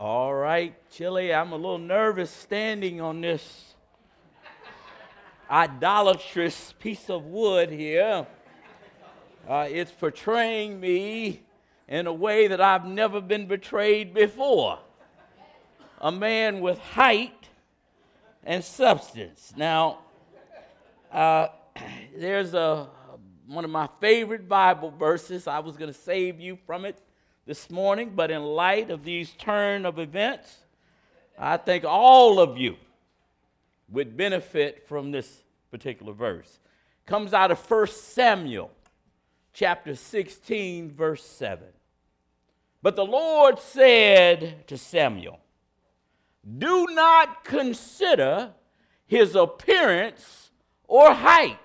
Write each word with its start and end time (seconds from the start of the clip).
All 0.00 0.34
right, 0.34 0.74
Chili, 0.90 1.34
I'm 1.34 1.52
a 1.52 1.56
little 1.56 1.76
nervous 1.76 2.30
standing 2.30 3.02
on 3.02 3.20
this 3.20 3.74
idolatrous 5.50 6.72
piece 6.78 7.10
of 7.10 7.26
wood 7.26 7.68
here. 7.68 8.26
Uh, 9.46 9.68
it's 9.68 9.90
portraying 9.90 10.80
me 10.80 11.42
in 11.86 12.06
a 12.06 12.14
way 12.14 12.46
that 12.46 12.62
I've 12.62 12.86
never 12.86 13.20
been 13.20 13.44
betrayed 13.46 14.14
before. 14.14 14.78
A 16.00 16.10
man 16.10 16.62
with 16.62 16.78
height 16.78 17.50
and 18.42 18.64
substance. 18.64 19.52
Now, 19.54 19.98
uh, 21.12 21.48
there's 22.16 22.54
a 22.54 22.88
one 23.46 23.66
of 23.66 23.70
my 23.70 23.90
favorite 24.00 24.48
Bible 24.48 24.92
verses. 24.92 25.46
I 25.46 25.58
was 25.58 25.76
going 25.76 25.92
to 25.92 25.98
save 25.98 26.40
you 26.40 26.56
from 26.64 26.86
it 26.86 26.98
this 27.46 27.70
morning, 27.70 28.12
but 28.14 28.30
in 28.30 28.42
light 28.42 28.90
of 28.90 29.04
these 29.04 29.32
turn 29.32 29.86
of 29.86 29.98
events, 29.98 30.58
I 31.38 31.56
think 31.56 31.84
all 31.84 32.38
of 32.38 32.58
you 32.58 32.76
would 33.88 34.16
benefit 34.16 34.86
from 34.86 35.10
this 35.10 35.42
particular 35.70 36.12
verse. 36.12 36.60
Comes 37.06 37.32
out 37.32 37.50
of 37.50 37.58
1 37.70 37.86
Samuel 37.88 38.70
chapter 39.52 39.94
16 39.96 40.92
verse 40.92 41.24
7. 41.24 41.66
But 42.82 42.96
the 42.96 43.04
Lord 43.04 43.58
said 43.58 44.66
to 44.68 44.78
Samuel, 44.78 45.40
"Do 46.58 46.86
not 46.90 47.44
consider 47.44 48.54
his 49.06 49.34
appearance 49.34 50.50
or 50.86 51.12
height, 51.12 51.58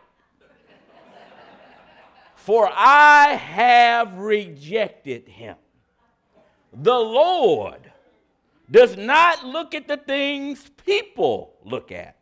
for 2.36 2.70
I 2.74 3.34
have 3.34 4.18
rejected 4.18 5.28
him." 5.28 5.58
The 6.76 6.98
Lord 6.98 7.92
does 8.70 8.98
not 8.98 9.46
look 9.46 9.74
at 9.74 9.88
the 9.88 9.98
things 9.98 10.70
people 10.86 11.54
look 11.63 11.91
at. 11.91 12.18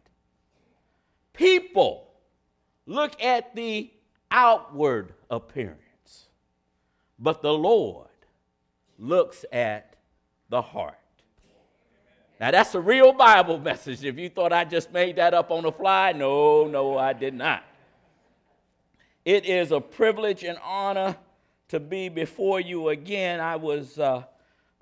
People 1.33 2.07
look 2.85 3.21
at 3.21 3.55
the 3.55 3.91
outward 4.29 5.13
appearance, 5.29 6.27
but 7.17 7.41
the 7.41 7.53
Lord 7.53 8.07
looks 8.99 9.43
at 9.51 9.95
the 10.49 10.61
heart. 10.61 10.99
Now, 12.39 12.51
that's 12.51 12.75
a 12.75 12.79
real 12.81 13.13
Bible 13.13 13.57
message. 13.57 14.03
If 14.03 14.19
you 14.19 14.29
thought 14.29 14.53
I 14.53 14.65
just 14.65 14.91
made 14.91 15.15
that 15.15 15.33
up 15.33 15.49
on 15.49 15.63
the 15.63 15.71
fly, 15.71 16.11
no, 16.11 16.67
no, 16.67 16.97
I 16.97 17.13
did 17.13 17.33
not. 17.33 17.63
It 19.23 19.45
is 19.45 19.71
a 19.71 19.79
privilege 19.79 20.43
and 20.43 20.57
honor 20.63 21.15
to 21.69 21.79
be 21.79 22.09
before 22.09 22.59
you 22.59 22.89
again. 22.89 23.39
I 23.39 23.55
was 23.55 23.97
uh, 23.97 24.23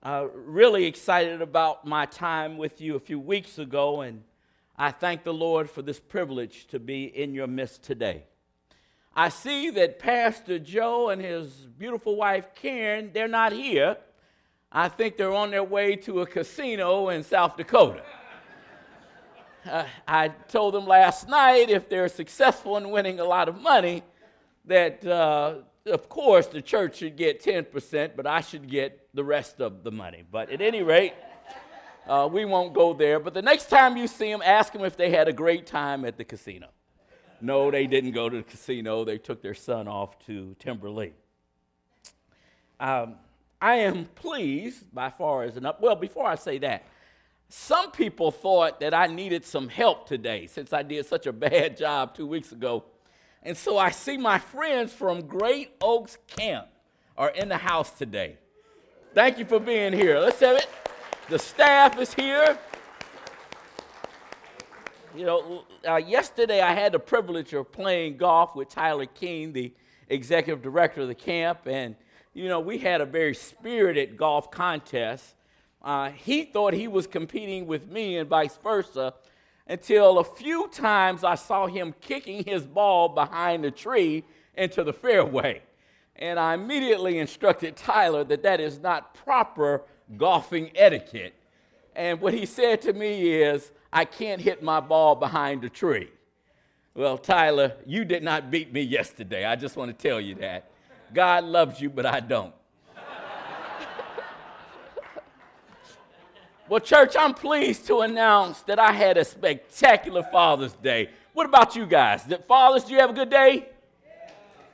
uh, 0.03 0.25
really 0.33 0.85
excited 0.85 1.41
about 1.41 1.85
my 1.85 2.07
time 2.07 2.57
with 2.57 2.81
you 2.81 2.95
a 2.95 2.99
few 2.99 3.19
weeks 3.19 3.59
ago, 3.59 4.01
and 4.01 4.23
I 4.75 4.89
thank 4.89 5.23
the 5.23 5.33
Lord 5.33 5.69
for 5.69 5.83
this 5.83 5.99
privilege 5.99 6.65
to 6.69 6.79
be 6.79 7.03
in 7.03 7.35
your 7.35 7.45
midst 7.45 7.83
today. 7.83 8.23
I 9.15 9.29
see 9.29 9.69
that 9.69 9.99
Pastor 9.99 10.57
Joe 10.57 11.09
and 11.09 11.21
his 11.21 11.49
beautiful 11.77 12.15
wife 12.15 12.55
Karen, 12.55 13.11
they're 13.13 13.27
not 13.27 13.51
here. 13.51 13.97
I 14.71 14.87
think 14.87 15.17
they're 15.17 15.33
on 15.33 15.51
their 15.51 15.63
way 15.63 15.97
to 15.97 16.21
a 16.21 16.25
casino 16.25 17.09
in 17.09 17.21
South 17.21 17.55
Dakota. 17.57 18.01
Uh, 19.69 19.83
I 20.07 20.29
told 20.29 20.73
them 20.73 20.87
last 20.87 21.29
night 21.29 21.69
if 21.69 21.89
they're 21.89 22.07
successful 22.07 22.77
in 22.77 22.89
winning 22.89 23.19
a 23.19 23.23
lot 23.23 23.47
of 23.47 23.61
money, 23.61 24.01
that 24.65 25.05
uh, 25.05 25.57
of 25.85 26.09
course, 26.09 26.47
the 26.47 26.61
church 26.61 26.97
should 26.97 27.15
get 27.15 27.43
10%, 27.43 28.11
but 28.15 28.27
I 28.27 28.41
should 28.41 28.69
get 28.69 29.07
the 29.13 29.23
rest 29.23 29.61
of 29.61 29.83
the 29.83 29.91
money. 29.91 30.23
But 30.29 30.49
at 30.49 30.61
any 30.61 30.83
rate, 30.83 31.13
uh, 32.07 32.29
we 32.31 32.45
won't 32.45 32.73
go 32.73 32.93
there. 32.93 33.19
But 33.19 33.33
the 33.33 33.41
next 33.41 33.69
time 33.69 33.97
you 33.97 34.07
see 34.07 34.31
them, 34.31 34.41
ask 34.43 34.73
them 34.73 34.83
if 34.83 34.95
they 34.97 35.09
had 35.09 35.27
a 35.27 35.33
great 35.33 35.65
time 35.65 36.05
at 36.05 36.17
the 36.17 36.23
casino. 36.23 36.67
No, 37.41 37.71
they 37.71 37.87
didn't 37.87 38.11
go 38.11 38.29
to 38.29 38.37
the 38.37 38.43
casino. 38.43 39.03
They 39.03 39.17
took 39.17 39.41
their 39.41 39.55
son 39.55 39.87
off 39.87 40.19
to 40.27 40.55
Timberlake. 40.59 41.15
Um, 42.79 43.15
I 43.59 43.75
am 43.75 44.05
pleased 44.05 44.93
by 44.93 45.09
far 45.09 45.43
as 45.43 45.57
enough. 45.57 45.77
Well, 45.79 45.95
before 45.95 46.27
I 46.27 46.35
say 46.35 46.59
that, 46.59 46.83
some 47.49 47.91
people 47.91 48.31
thought 48.31 48.79
that 48.79 48.93
I 48.93 49.07
needed 49.07 49.45
some 49.45 49.67
help 49.67 50.07
today 50.07 50.47
since 50.47 50.71
I 50.71 50.83
did 50.83 51.05
such 51.05 51.27
a 51.27 51.33
bad 51.33 51.77
job 51.85 52.15
two 52.15 52.25
weeks 52.25 52.51
ago 52.51 52.85
and 53.43 53.57
so 53.57 53.77
I 53.77 53.91
see 53.91 54.17
my 54.17 54.37
friends 54.37 54.93
from 54.93 55.21
Great 55.27 55.71
Oaks 55.81 56.17
Camp 56.27 56.67
are 57.17 57.29
in 57.29 57.49
the 57.49 57.57
house 57.57 57.91
today. 57.91 58.37
Thank 59.13 59.37
you 59.39 59.45
for 59.45 59.59
being 59.59 59.93
here. 59.93 60.19
Let's 60.19 60.39
have 60.39 60.57
it. 60.57 60.67
The 61.29 61.39
staff 61.39 61.99
is 61.99 62.13
here. 62.13 62.57
You 65.15 65.25
know, 65.25 65.65
uh, 65.87 65.97
yesterday 65.97 66.61
I 66.61 66.73
had 66.73 66.93
the 66.93 66.99
privilege 66.99 67.53
of 67.53 67.71
playing 67.71 68.17
golf 68.17 68.55
with 68.55 68.69
Tyler 68.69 69.05
King, 69.05 69.51
the 69.51 69.73
executive 70.07 70.61
director 70.61 71.01
of 71.01 71.07
the 71.07 71.15
camp, 71.15 71.59
and 71.65 71.95
you 72.33 72.47
know, 72.47 72.61
we 72.61 72.77
had 72.77 73.01
a 73.01 73.05
very 73.05 73.35
spirited 73.35 74.15
golf 74.15 74.51
contest. 74.51 75.35
Uh, 75.81 76.11
he 76.11 76.43
thought 76.43 76.73
he 76.73 76.87
was 76.87 77.07
competing 77.07 77.67
with 77.67 77.89
me 77.89 78.17
and 78.17 78.29
vice 78.29 78.55
versa 78.57 79.13
until 79.67 80.19
a 80.19 80.23
few 80.23 80.67
times 80.69 81.23
I 81.23 81.35
saw 81.35 81.67
him 81.67 81.93
kicking 82.01 82.43
his 82.43 82.65
ball 82.65 83.09
behind 83.09 83.63
the 83.63 83.71
tree 83.71 84.23
into 84.55 84.83
the 84.83 84.93
fairway. 84.93 85.61
And 86.15 86.39
I 86.39 86.53
immediately 86.53 87.19
instructed 87.19 87.75
Tyler 87.75 88.23
that 88.25 88.43
that 88.43 88.59
is 88.59 88.79
not 88.79 89.13
proper 89.13 89.83
golfing 90.17 90.71
etiquette. 90.75 91.33
And 91.95 92.21
what 92.21 92.33
he 92.33 92.45
said 92.45 92.81
to 92.83 92.93
me 92.93 93.41
is, 93.41 93.71
I 93.91 94.05
can't 94.05 94.39
hit 94.39 94.63
my 94.63 94.79
ball 94.79 95.15
behind 95.15 95.61
the 95.61 95.69
tree. 95.69 96.09
Well, 96.93 97.17
Tyler, 97.17 97.73
you 97.85 98.05
did 98.05 98.23
not 98.23 98.51
beat 98.51 98.71
me 98.71 98.81
yesterday. 98.81 99.45
I 99.45 99.55
just 99.55 99.77
want 99.77 99.97
to 99.97 100.07
tell 100.07 100.19
you 100.19 100.35
that. 100.35 100.71
God 101.13 101.43
loves 101.43 101.81
you, 101.81 101.89
but 101.89 102.05
I 102.05 102.19
don't. 102.19 102.53
Well, 106.71 106.79
church, 106.79 107.17
I'm 107.19 107.33
pleased 107.33 107.85
to 107.87 107.99
announce 107.99 108.61
that 108.61 108.79
I 108.79 108.93
had 108.93 109.17
a 109.17 109.25
spectacular 109.25 110.23
Father's 110.23 110.71
Day. 110.71 111.09
What 111.33 111.45
about 111.45 111.75
you 111.75 111.85
guys? 111.85 112.23
Did 112.23 112.45
fathers, 112.45 112.85
do 112.85 112.93
you 112.93 112.99
have 113.01 113.09
a 113.09 113.13
good 113.13 113.29
day? 113.29 113.67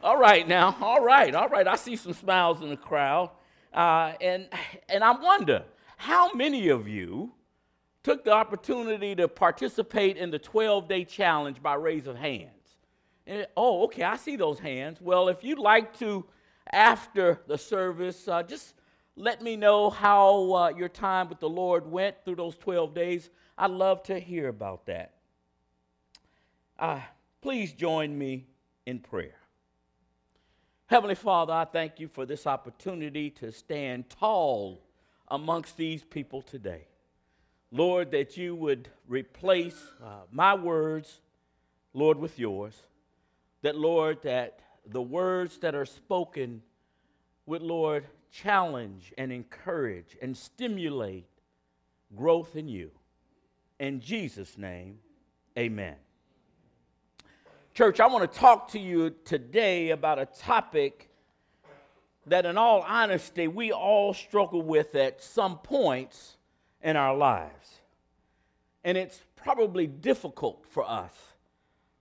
All 0.04 0.16
right, 0.16 0.48
now, 0.48 0.78
all 0.80 1.04
right, 1.04 1.34
all 1.34 1.50
right. 1.50 1.68
I 1.68 1.76
see 1.76 1.96
some 1.96 2.14
smiles 2.14 2.62
in 2.62 2.70
the 2.70 2.78
crowd. 2.78 3.32
Uh, 3.74 4.14
and, 4.22 4.48
and 4.88 5.04
I 5.04 5.10
wonder 5.20 5.64
how 5.98 6.32
many 6.34 6.68
of 6.70 6.88
you 6.88 7.32
took 8.04 8.24
the 8.24 8.32
opportunity 8.32 9.16
to 9.16 9.28
participate 9.28 10.18
in 10.18 10.30
the 10.30 10.38
12 10.38 10.88
day 10.88 11.04
challenge 11.04 11.64
by 11.64 11.74
raise 11.74 12.06
of 12.06 12.16
hands? 12.16 12.76
And, 13.26 13.48
oh, 13.58 13.86
okay, 13.86 14.04
I 14.04 14.18
see 14.18 14.36
those 14.36 14.60
hands. 14.60 15.02
Well, 15.02 15.30
if 15.30 15.44
you'd 15.44 15.58
like 15.58 15.98
to, 15.98 16.26
after 16.72 17.42
the 17.48 17.58
service, 17.58 18.28
uh, 18.28 18.44
just 18.44 18.76
let 19.20 19.42
me 19.42 19.56
know 19.56 19.90
how 19.90 20.54
uh, 20.54 20.70
your 20.70 20.90
time 20.90 21.28
with 21.28 21.40
the 21.40 21.50
Lord 21.50 21.90
went 21.92 22.24
through 22.24 22.36
those 22.36 22.56
12 22.56 22.94
days. 22.94 23.32
I'd 23.58 23.72
love 23.72 24.04
to 24.04 24.20
hear 24.20 24.48
about 24.48 24.86
that. 24.86 25.16
Uh, 26.78 27.02
please 27.42 27.74
join 27.74 28.16
me 28.16 28.46
in 28.86 29.00
prayer. 29.00 29.34
Heavenly 30.86 31.16
Father, 31.16 31.52
I 31.52 31.66
thank 31.66 32.00
you 32.00 32.08
for 32.08 32.28
this 32.28 32.46
opportunity 32.46 33.32
to 33.32 33.52
stand 33.52 34.08
tall 34.08 34.84
amongst 35.30 35.78
these 35.78 36.04
people 36.04 36.44
today. 36.44 36.86
Lord, 37.72 38.12
that 38.12 38.38
you 38.38 38.54
would 38.56 38.88
replace 39.08 39.82
uh, 40.02 40.22
my 40.32 40.54
words, 40.54 41.22
Lord, 41.92 42.20
with 42.20 42.38
yours. 42.38 42.76
That, 43.64 43.76
Lord, 43.76 44.22
that 44.22 44.60
the 44.86 45.02
words 45.02 45.58
that 45.58 45.74
are 45.74 45.88
spoken 45.88 46.62
would, 47.48 47.64
Lord, 47.64 48.06
challenge 48.32 49.14
and 49.18 49.32
encourage 49.32 50.18
and 50.22 50.36
stimulate 50.36 51.28
growth 52.16 52.56
in 52.56 52.68
you. 52.68 52.92
In 53.80 54.00
Jesus' 54.00 54.58
name, 54.58 55.00
amen. 55.58 55.96
Church, 57.74 58.00
I 58.00 58.08
want 58.08 58.32
to 58.32 58.40
talk 58.40 58.70
to 58.72 58.80
you 58.80 59.14
today 59.24 59.92
about 59.92 60.20
a 60.20 60.26
topic 60.26 61.10
that, 62.26 62.46
in 62.46 62.58
all 62.58 62.82
honesty, 62.82 63.48
we 63.48 63.72
all 63.72 64.14
struggle 64.14 64.62
with 64.62 64.96
at 64.96 65.22
some 65.22 65.60
points 65.60 66.38
in 66.82 66.96
our 66.96 67.16
lives. 67.16 67.82
And 68.84 68.98
it's 68.98 69.22
probably 69.36 69.88
difficult 69.88 70.66
for 70.70 70.90
us 70.90 71.14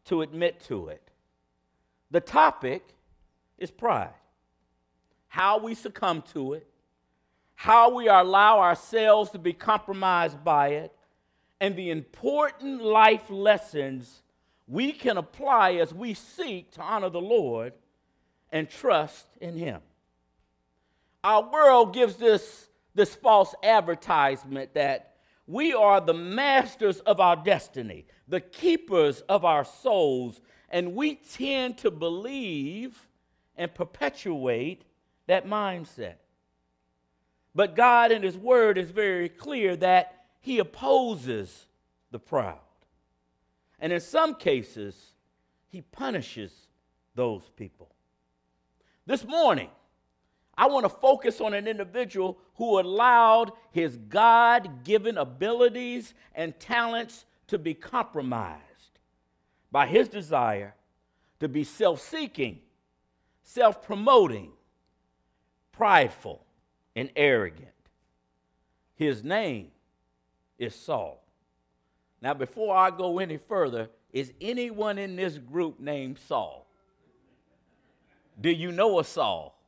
to 0.06 0.22
admit 0.22 0.60
to 0.68 0.88
it. 0.88 1.02
The 2.10 2.20
topic 2.20 2.82
is 3.58 3.70
pride 3.70 4.14
how 5.36 5.58
we 5.58 5.74
succumb 5.74 6.22
to 6.22 6.54
it, 6.54 6.66
how 7.56 7.94
we 7.94 8.08
allow 8.08 8.58
ourselves 8.58 9.30
to 9.30 9.38
be 9.38 9.52
compromised 9.52 10.42
by 10.42 10.68
it, 10.68 10.90
and 11.60 11.76
the 11.76 11.90
important 11.90 12.82
life 12.82 13.28
lessons 13.28 14.22
we 14.66 14.92
can 14.92 15.18
apply 15.18 15.74
as 15.74 15.92
we 15.92 16.14
seek 16.14 16.70
to 16.70 16.80
honor 16.80 17.10
the 17.10 17.20
Lord 17.20 17.74
and 18.50 18.66
trust 18.70 19.26
in 19.38 19.58
Him. 19.58 19.82
Our 21.22 21.52
world 21.52 21.92
gives 21.92 22.22
us 22.22 22.68
this 22.94 23.14
false 23.14 23.54
advertisement 23.62 24.72
that 24.72 25.16
we 25.46 25.74
are 25.74 26.00
the 26.00 26.14
masters 26.14 27.00
of 27.00 27.20
our 27.20 27.36
destiny, 27.36 28.06
the 28.26 28.40
keepers 28.40 29.20
of 29.28 29.44
our 29.44 29.66
souls, 29.66 30.40
and 30.70 30.94
we 30.94 31.16
tend 31.16 31.76
to 31.76 31.90
believe 31.90 32.98
and 33.54 33.74
perpetuate 33.74 34.86
that 35.26 35.46
mindset. 35.46 36.14
But 37.54 37.74
God 37.74 38.12
in 38.12 38.22
His 38.22 38.36
Word 38.36 38.78
is 38.78 38.90
very 38.90 39.28
clear 39.28 39.76
that 39.76 40.24
He 40.40 40.58
opposes 40.58 41.66
the 42.10 42.18
proud. 42.18 42.58
And 43.78 43.92
in 43.92 44.00
some 44.00 44.34
cases, 44.34 45.12
He 45.68 45.82
punishes 45.82 46.52
those 47.14 47.50
people. 47.56 47.90
This 49.06 49.24
morning, 49.24 49.70
I 50.58 50.66
want 50.66 50.84
to 50.84 50.90
focus 50.90 51.40
on 51.40 51.52
an 51.52 51.68
individual 51.68 52.38
who 52.54 52.80
allowed 52.80 53.52
his 53.72 53.96
God 54.08 54.84
given 54.84 55.18
abilities 55.18 56.14
and 56.34 56.58
talents 56.58 57.26
to 57.48 57.58
be 57.58 57.74
compromised 57.74 58.62
by 59.70 59.86
his 59.86 60.08
desire 60.08 60.74
to 61.40 61.48
be 61.48 61.62
self 61.62 62.00
seeking, 62.00 62.60
self 63.42 63.82
promoting, 63.82 64.50
prideful, 65.76 66.42
and 66.94 67.10
arrogant. 67.14 67.68
His 68.94 69.22
name 69.22 69.68
is 70.58 70.74
Saul. 70.74 71.22
Now, 72.22 72.32
before 72.32 72.74
I 72.74 72.90
go 72.90 73.18
any 73.18 73.36
further, 73.36 73.90
is 74.12 74.32
anyone 74.40 74.96
in 74.96 75.16
this 75.16 75.36
group 75.36 75.78
named 75.78 76.18
Saul? 76.18 76.66
Do 78.40 78.50
you 78.50 78.72
know 78.72 78.98
a 78.98 79.04
Saul? 79.04 79.58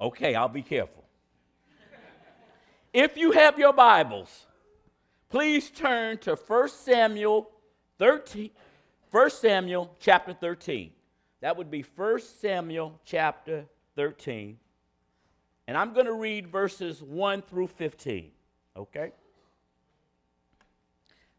Okay, 0.00 0.34
I'll 0.34 0.48
be 0.48 0.62
careful. 0.62 1.04
if 2.94 3.16
you 3.16 3.32
have 3.32 3.58
your 3.58 3.74
Bibles, 3.74 4.46
please 5.28 5.70
turn 5.70 6.16
to 6.18 6.34
1 6.34 6.68
Samuel 6.70 7.50
13, 7.98 8.50
1 9.10 9.30
Samuel 9.30 9.94
chapter 10.00 10.32
13. 10.32 10.90
That 11.42 11.56
would 11.58 11.70
be 11.70 11.82
1 11.82 12.20
Samuel 12.20 12.98
chapter 13.04 13.66
13. 13.96 14.58
And 15.66 15.76
I'm 15.76 15.92
going 15.92 16.06
to 16.06 16.14
read 16.14 16.48
verses 16.48 17.02
1 17.02 17.42
through 17.42 17.68
15. 17.68 18.30
Okay? 18.76 19.12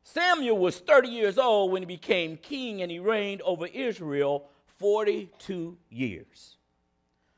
Samuel 0.03 0.57
was 0.57 0.79
30 0.79 1.09
years 1.09 1.37
old 1.37 1.71
when 1.71 1.81
he 1.81 1.85
became 1.85 2.37
king 2.37 2.81
and 2.81 2.91
he 2.91 2.99
reigned 2.99 3.41
over 3.41 3.67
Israel 3.67 4.49
42 4.79 5.77
years. 5.89 6.57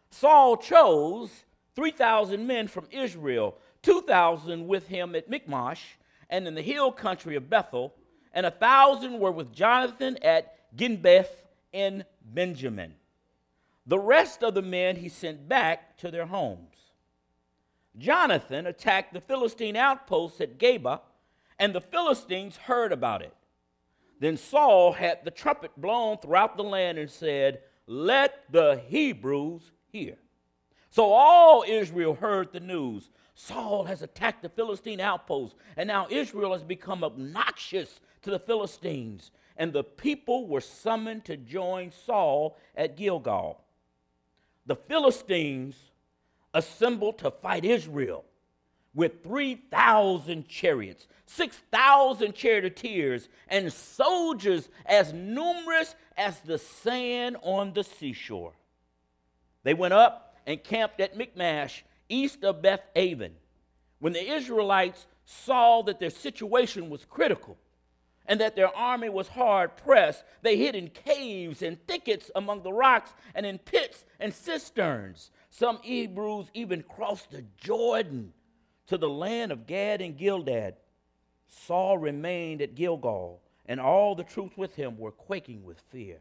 Saul 0.10 0.58
chose 0.58 1.30
3,000 1.76 2.46
men 2.48 2.68
from 2.68 2.88
Israel, 2.92 3.58
2,000 3.84 4.68
with 4.68 4.88
him 4.88 5.16
at 5.16 5.30
Michmash 5.30 5.98
and 6.30 6.48
in 6.48 6.56
the 6.56 6.62
hill 6.62 6.92
country 6.92 7.36
of 7.36 7.50
Bethel, 7.50 7.94
and 8.34 8.46
a 8.46 8.52
thousand 8.52 9.20
were 9.20 9.32
with 9.32 9.54
Jonathan 9.54 10.18
at 10.24 10.58
Gibeah 10.76 11.28
in 11.72 12.04
Benjamin. 12.24 12.96
The 13.88 14.00
rest 14.00 14.44
of 14.44 14.56
the 14.56 14.62
men 14.62 14.96
he 14.96 15.10
sent 15.10 15.48
back 15.48 15.98
to 15.98 16.10
their 16.10 16.26
homes. 16.26 16.76
Jonathan 17.98 18.66
attacked 18.66 19.14
the 19.14 19.22
Philistine 19.22 19.76
outposts 19.76 20.42
at 20.42 20.58
Geba, 20.58 21.02
and 21.60 21.74
the 21.74 21.82
Philistines 21.82 22.58
heard 22.58 22.92
about 22.92 23.22
it. 23.22 23.34
Then 24.20 24.38
Saul 24.38 24.94
had 24.94 25.24
the 25.24 25.32
trumpet 25.32 25.72
blown 25.78 26.18
throughout 26.18 26.58
the 26.58 26.64
land 26.64 26.98
and 26.98 27.10
said, 27.10 27.62
Let 27.86 28.44
the 28.52 28.82
Hebrews 28.88 29.72
hear. 29.92 30.18
So 30.90 31.12
all 31.12 31.64
Israel 31.68 32.16
heard 32.16 32.52
the 32.52 32.60
news. 32.60 33.10
Saul 33.36 33.84
has 33.84 34.02
attacked 34.02 34.42
the 34.42 34.50
Philistine 34.50 35.02
outposts, 35.02 35.58
and 35.76 35.88
now 35.88 36.08
Israel 36.10 36.54
has 36.54 36.64
become 36.64 37.04
obnoxious 37.04 38.00
to 38.22 38.32
the 38.32 38.40
Philistines. 38.40 39.32
And 39.58 39.72
the 39.72 39.84
people 39.84 40.48
were 40.48 40.62
summoned 40.62 41.26
to 41.26 41.38
join 41.38 41.92
Saul 41.92 42.58
at 42.76 42.98
Gilgal. 42.98 43.62
The 44.66 44.76
Philistines 44.76 45.76
assembled 46.54 47.20
to 47.20 47.32
fight 47.32 47.66
Israel 47.66 48.26
with 48.94 49.24
3,000 49.24 50.48
chariots, 50.48 51.08
6,000 51.26 52.34
charioteers, 52.34 53.28
and 53.48 53.72
soldiers 53.72 54.70
as 54.86 55.14
numerous 55.14 55.96
as 56.18 56.40
the 56.40 56.58
sand 56.58 57.38
on 57.42 57.74
the 57.74 57.84
seashore. 57.84 58.54
They 59.64 59.74
went 59.74 59.94
up 59.94 60.36
and 60.48 60.64
camped 60.64 61.00
at 61.02 61.18
Michmash, 61.18 61.84
east 62.08 62.44
of 62.44 62.62
Beth 62.62 62.84
Aven. 62.96 63.34
When 64.00 64.14
the 64.14 64.32
Israelites 64.34 65.08
saw 65.26 65.82
that 65.84 66.00
their 66.00 66.10
situation 66.10 66.90
was 66.90 67.04
critical 67.06 67.58
and 68.28 68.40
that 68.40 68.56
their 68.56 68.76
army 68.76 69.10
was 69.10 69.28
hard 69.28 69.78
pressed, 69.78 70.24
they 70.42 70.58
hid 70.58 70.76
in 70.76 70.90
caves 70.90 71.62
and 71.62 71.86
thickets 71.88 72.32
among 72.36 72.64
the 72.64 72.74
rocks 72.74 73.14
and 73.34 73.46
in 73.46 73.58
pits 73.60 74.06
and 74.20 74.34
cisterns. 74.34 75.32
Some 75.50 75.80
Hebrews 75.82 76.48
even 76.54 76.84
crossed 76.84 77.32
the 77.32 77.46
Jordan 77.58 78.34
to 78.88 78.98
the 78.98 79.10
land 79.10 79.52
of 79.52 79.68
Gad 79.68 80.02
and 80.02 80.18
Gilead. 80.18 80.76
Saul 81.48 81.98
remained 81.98 82.62
at 82.62 82.76
Gilgal, 82.76 83.42
and 83.66 83.80
all 83.80 84.16
the 84.16 84.24
troops 84.24 84.58
with 84.58 84.76
him 84.76 84.98
were 84.98 85.12
quaking 85.12 85.64
with 85.64 85.80
fear. 85.92 86.20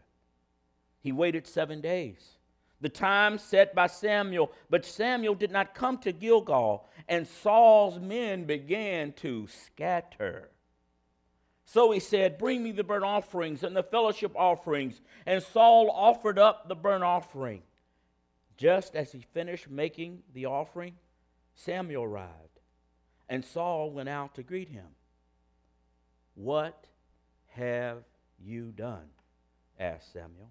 He 1.00 1.12
waited 1.12 1.46
seven 1.46 1.80
days, 1.80 2.38
the 2.80 2.88
time 2.88 3.38
set 3.38 3.74
by 3.74 3.88
Samuel, 3.88 4.52
but 4.70 4.84
Samuel 4.84 5.34
did 5.34 5.50
not 5.50 5.74
come 5.74 5.98
to 5.98 6.12
Gilgal, 6.12 6.86
and 7.08 7.26
Saul's 7.26 7.98
men 7.98 8.44
began 8.44 9.12
to 9.14 9.46
scatter. 9.48 10.50
So 11.64 11.90
he 11.90 12.00
said, 12.00 12.38
Bring 12.38 12.62
me 12.62 12.72
the 12.72 12.84
burnt 12.84 13.04
offerings 13.04 13.62
and 13.62 13.76
the 13.76 13.82
fellowship 13.82 14.32
offerings. 14.36 15.00
And 15.26 15.42
Saul 15.42 15.90
offered 15.90 16.38
up 16.38 16.68
the 16.68 16.74
burnt 16.74 17.04
offering. 17.04 17.62
Just 18.56 18.94
as 18.94 19.12
he 19.12 19.24
finished 19.32 19.68
making 19.68 20.22
the 20.32 20.46
offering, 20.46 20.94
Samuel 21.54 22.04
arrived 22.04 22.60
and 23.28 23.44
Saul 23.44 23.90
went 23.90 24.08
out 24.08 24.34
to 24.34 24.42
greet 24.42 24.68
him. 24.68 24.86
What 26.34 26.86
have 27.52 28.04
you 28.38 28.72
done? 28.72 29.08
asked 29.78 30.12
Samuel. 30.12 30.50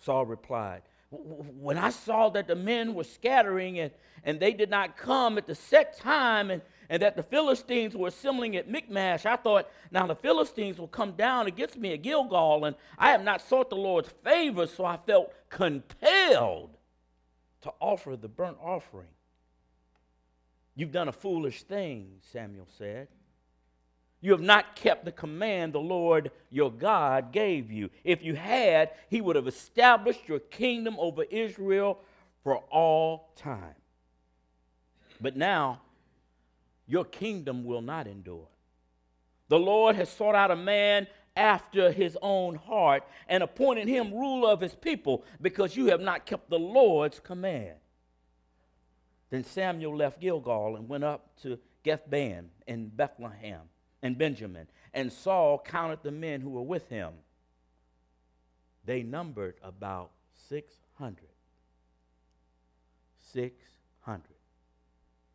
Saul 0.00 0.26
replied, 0.26 0.82
When 1.10 1.78
I 1.78 1.90
saw 1.90 2.28
that 2.30 2.48
the 2.48 2.56
men 2.56 2.94
were 2.94 3.04
scattering 3.04 3.78
and, 3.78 3.92
and 4.24 4.40
they 4.40 4.52
did 4.52 4.70
not 4.70 4.96
come 4.96 5.38
at 5.38 5.46
the 5.46 5.54
set 5.54 5.96
time, 5.98 6.50
and, 6.50 6.62
and 6.88 7.02
that 7.02 7.16
the 7.16 7.22
Philistines 7.22 7.96
were 7.96 8.08
assembling 8.08 8.56
at 8.56 8.68
Michmash, 8.68 9.26
I 9.26 9.36
thought, 9.36 9.68
now 9.90 10.06
the 10.06 10.14
Philistines 10.14 10.78
will 10.78 10.88
come 10.88 11.12
down 11.12 11.46
against 11.46 11.76
me 11.76 11.92
at 11.92 12.02
Gilgal, 12.02 12.64
and 12.64 12.76
I 12.98 13.10
have 13.10 13.22
not 13.22 13.42
sought 13.42 13.70
the 13.70 13.76
Lord's 13.76 14.10
favor, 14.24 14.66
so 14.66 14.84
I 14.84 14.96
felt 14.96 15.32
compelled 15.48 16.76
to 17.62 17.72
offer 17.80 18.16
the 18.16 18.28
burnt 18.28 18.58
offering. 18.62 19.08
You've 20.74 20.92
done 20.92 21.08
a 21.08 21.12
foolish 21.12 21.62
thing, 21.62 22.18
Samuel 22.32 22.68
said. 22.78 23.08
You 24.20 24.32
have 24.32 24.40
not 24.40 24.76
kept 24.76 25.04
the 25.04 25.12
command 25.12 25.72
the 25.72 25.80
Lord 25.80 26.30
your 26.50 26.70
God 26.70 27.32
gave 27.32 27.70
you. 27.70 27.90
If 28.02 28.22
you 28.22 28.34
had, 28.34 28.90
he 29.08 29.20
would 29.20 29.36
have 29.36 29.46
established 29.46 30.28
your 30.28 30.38
kingdom 30.38 30.96
over 30.98 31.24
Israel 31.24 32.00
for 32.42 32.56
all 32.70 33.30
time. 33.36 33.74
But 35.20 35.36
now, 35.36 35.80
your 36.86 37.04
kingdom 37.04 37.64
will 37.64 37.82
not 37.82 38.06
endure. 38.06 38.48
The 39.48 39.58
Lord 39.58 39.96
has 39.96 40.08
sought 40.10 40.34
out 40.34 40.50
a 40.50 40.56
man 40.56 41.06
after 41.36 41.92
his 41.92 42.16
own 42.22 42.54
heart 42.54 43.04
and 43.28 43.42
appointed 43.42 43.86
him 43.88 44.12
ruler 44.12 44.50
of 44.50 44.60
his 44.60 44.74
people 44.74 45.24
because 45.40 45.76
you 45.76 45.86
have 45.86 46.00
not 46.00 46.26
kept 46.26 46.48
the 46.48 46.58
Lord's 46.58 47.20
command. 47.20 47.76
Then 49.30 49.44
Samuel 49.44 49.96
left 49.96 50.20
Gilgal 50.20 50.76
and 50.76 50.88
went 50.88 51.04
up 51.04 51.36
to 51.42 51.58
Gethban 51.84 52.46
in 52.66 52.88
Bethlehem 52.88 53.60
and 54.02 54.16
Benjamin. 54.16 54.66
And 54.94 55.12
Saul 55.12 55.58
counted 55.58 56.00
the 56.02 56.12
men 56.12 56.40
who 56.40 56.50
were 56.50 56.62
with 56.62 56.88
him. 56.88 57.12
They 58.84 59.02
numbered 59.02 59.56
about 59.62 60.12
600. 60.48 61.16
600. 63.32 64.22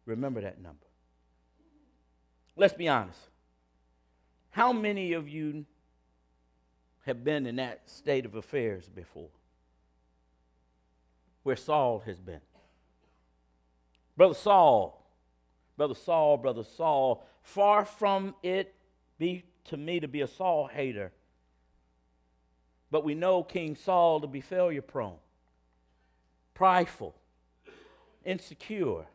Remember 0.05 0.41
that 0.41 0.61
number. 0.61 0.87
Let's 2.55 2.73
be 2.73 2.87
honest. 2.87 3.19
How 4.51 4.73
many 4.73 5.13
of 5.13 5.29
you 5.29 5.65
have 7.05 7.23
been 7.23 7.45
in 7.45 7.55
that 7.55 7.89
state 7.89 8.25
of 8.25 8.35
affairs 8.35 8.87
before? 8.89 9.29
Where 11.43 11.55
Saul 11.55 12.03
has 12.05 12.19
been. 12.19 12.41
Brother 14.17 14.35
Saul, 14.35 15.09
Brother 15.77 15.95
Saul, 15.95 16.37
Brother 16.37 16.63
Saul, 16.63 17.25
far 17.41 17.85
from 17.85 18.35
it 18.43 18.75
be 19.17 19.45
to 19.65 19.77
me 19.77 19.99
to 19.99 20.07
be 20.07 20.21
a 20.21 20.27
Saul 20.27 20.67
hater. 20.67 21.11
But 22.91 23.03
we 23.03 23.15
know 23.15 23.41
King 23.41 23.75
Saul 23.75 24.19
to 24.19 24.27
be 24.27 24.41
failure 24.41 24.81
prone, 24.81 25.17
prideful, 26.53 27.15
insecure, 28.25 29.05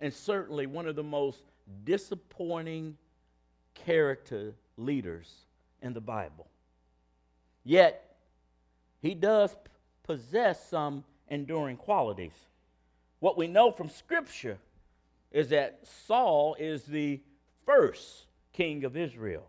and 0.00 0.12
certainly 0.12 0.66
one 0.66 0.86
of 0.86 0.94
the 0.94 1.02
most 1.02 1.42
disappointing 1.84 2.96
character 3.74 4.54
leaders 4.76 5.32
in 5.82 5.92
the 5.92 6.00
Bible. 6.00 6.48
Yet, 7.64 8.16
he 9.00 9.14
does 9.14 9.54
possess 10.02 10.68
some 10.68 11.04
enduring 11.28 11.76
qualities. 11.76 12.32
What 13.20 13.36
we 13.36 13.46
know 13.46 13.70
from 13.70 13.88
Scripture 13.88 14.58
is 15.30 15.50
that 15.50 15.80
Saul 16.06 16.56
is 16.58 16.84
the 16.84 17.20
first 17.66 18.26
king 18.52 18.84
of 18.84 18.96
Israel, 18.96 19.48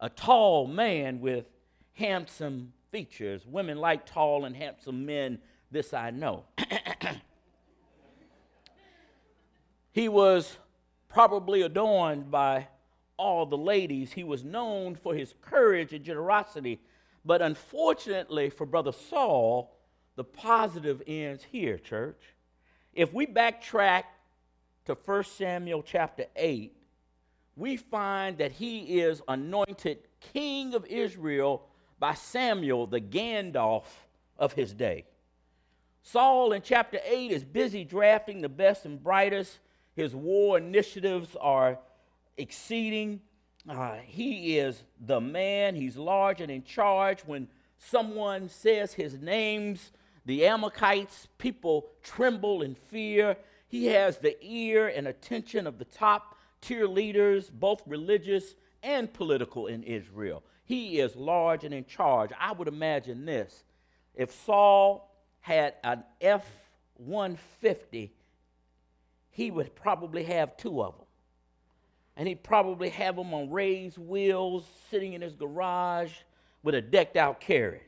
a 0.00 0.08
tall 0.08 0.66
man 0.66 1.20
with 1.20 1.46
handsome 1.92 2.72
features. 2.90 3.46
Women 3.46 3.78
like 3.78 4.06
tall 4.06 4.44
and 4.44 4.56
handsome 4.56 5.06
men, 5.06 5.38
this 5.70 5.94
I 5.94 6.10
know. 6.10 6.44
he 9.92 10.08
was 10.08 10.56
probably 11.10 11.62
adorned 11.62 12.30
by 12.30 12.68
all 13.18 13.44
the 13.44 13.58
ladies. 13.58 14.12
He 14.12 14.24
was 14.24 14.42
known 14.42 14.94
for 14.94 15.14
his 15.14 15.34
courage 15.42 15.92
and 15.92 16.02
generosity. 16.04 16.80
But 17.24 17.42
unfortunately 17.42 18.48
for 18.48 18.64
Brother 18.64 18.92
Saul, 18.92 19.76
the 20.16 20.24
positive 20.24 21.02
ends 21.06 21.44
here, 21.44 21.76
church. 21.76 22.22
If 22.94 23.12
we 23.12 23.26
backtrack 23.26 24.04
to 24.86 24.94
1 24.94 25.24
Samuel 25.24 25.82
chapter 25.82 26.24
8, 26.34 26.74
we 27.56 27.76
find 27.76 28.38
that 28.38 28.52
he 28.52 29.00
is 29.00 29.20
anointed 29.28 29.98
king 30.32 30.74
of 30.74 30.86
Israel 30.86 31.66
by 31.98 32.14
Samuel, 32.14 32.86
the 32.86 33.00
Gandalf 33.00 33.84
of 34.38 34.54
his 34.54 34.72
day. 34.72 35.04
Saul 36.02 36.52
in 36.52 36.62
chapter 36.62 36.98
8 37.04 37.30
is 37.30 37.44
busy 37.44 37.84
drafting 37.84 38.40
the 38.40 38.48
best 38.48 38.86
and 38.86 39.02
brightest. 39.02 39.58
His 39.94 40.14
war 40.14 40.58
initiatives 40.58 41.36
are 41.40 41.78
exceeding. 42.36 43.20
Uh, 43.68 43.96
he 44.04 44.58
is 44.58 44.82
the 45.00 45.20
man, 45.20 45.74
he's 45.74 45.96
large 45.96 46.40
and 46.40 46.50
in 46.50 46.62
charge. 46.64 47.20
When 47.20 47.48
someone 47.78 48.48
says 48.48 48.92
his 48.92 49.18
names, 49.20 49.92
the 50.24 50.46
Amalekites, 50.46 51.28
people 51.38 51.88
tremble 52.02 52.62
in 52.62 52.74
fear. 52.74 53.36
He 53.68 53.86
has 53.86 54.18
the 54.18 54.36
ear 54.42 54.88
and 54.88 55.08
attention 55.08 55.66
of 55.66 55.78
the 55.78 55.84
top 55.84 56.36
tier 56.60 56.86
leaders, 56.86 57.50
both 57.50 57.82
religious 57.86 58.54
and 58.82 59.12
political 59.12 59.66
in 59.66 59.82
Israel. 59.82 60.42
He 60.64 61.00
is 61.00 61.16
large 61.16 61.64
and 61.64 61.74
in 61.74 61.84
charge. 61.84 62.30
I 62.38 62.52
would 62.52 62.68
imagine 62.68 63.24
this 63.24 63.64
if 64.14 64.32
Saul 64.44 65.10
had 65.40 65.74
an 65.82 66.04
F 66.20 66.46
150, 66.96 68.12
he 69.30 69.50
would 69.50 69.74
probably 69.74 70.24
have 70.24 70.56
two 70.56 70.82
of 70.82 70.96
them. 70.96 71.06
And 72.16 72.28
he'd 72.28 72.42
probably 72.42 72.90
have 72.90 73.16
them 73.16 73.32
on 73.32 73.50
raised 73.50 73.96
wheels 73.96 74.66
sitting 74.90 75.14
in 75.14 75.22
his 75.22 75.34
garage 75.34 76.12
with 76.62 76.74
a 76.74 76.82
decked 76.82 77.16
out 77.16 77.40
carriage. 77.40 77.80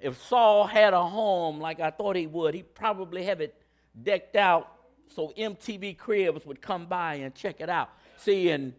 If 0.00 0.22
Saul 0.28 0.66
had 0.66 0.94
a 0.94 1.04
home 1.04 1.60
like 1.60 1.80
I 1.80 1.90
thought 1.90 2.16
he 2.16 2.26
would, 2.26 2.54
he'd 2.54 2.74
probably 2.74 3.24
have 3.24 3.40
it 3.40 3.60
decked 4.02 4.36
out 4.36 4.72
so 5.08 5.32
MTV 5.36 5.98
Cribs 5.98 6.46
would 6.46 6.60
come 6.60 6.86
by 6.86 7.14
and 7.14 7.34
check 7.34 7.60
it 7.60 7.68
out. 7.68 7.90
See, 8.16 8.50
in 8.50 8.74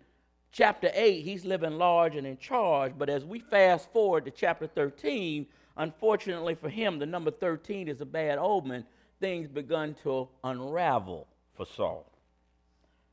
chapter 0.52 0.90
8, 0.94 1.22
he's 1.22 1.46
living 1.46 1.78
large 1.78 2.16
and 2.16 2.26
in 2.26 2.38
charge, 2.38 2.94
but 2.98 3.10
as 3.10 3.26
we 3.26 3.40
fast 3.40 3.92
forward 3.92 4.26
to 4.26 4.32
chapter 4.32 4.68
13, 4.68 5.46
unfortunately 5.78 6.56
for 6.56 6.70
him, 6.70 7.00
the 7.00 7.06
number 7.06 7.32
13 7.32 7.88
is 7.88 8.02
a 8.02 8.06
bad 8.06 8.38
omen. 8.38 8.86
Things 9.20 9.50
begun 9.50 9.96
to 10.04 10.30
unravel 10.44 11.28
for 11.56 11.66
Saul. 11.66 12.06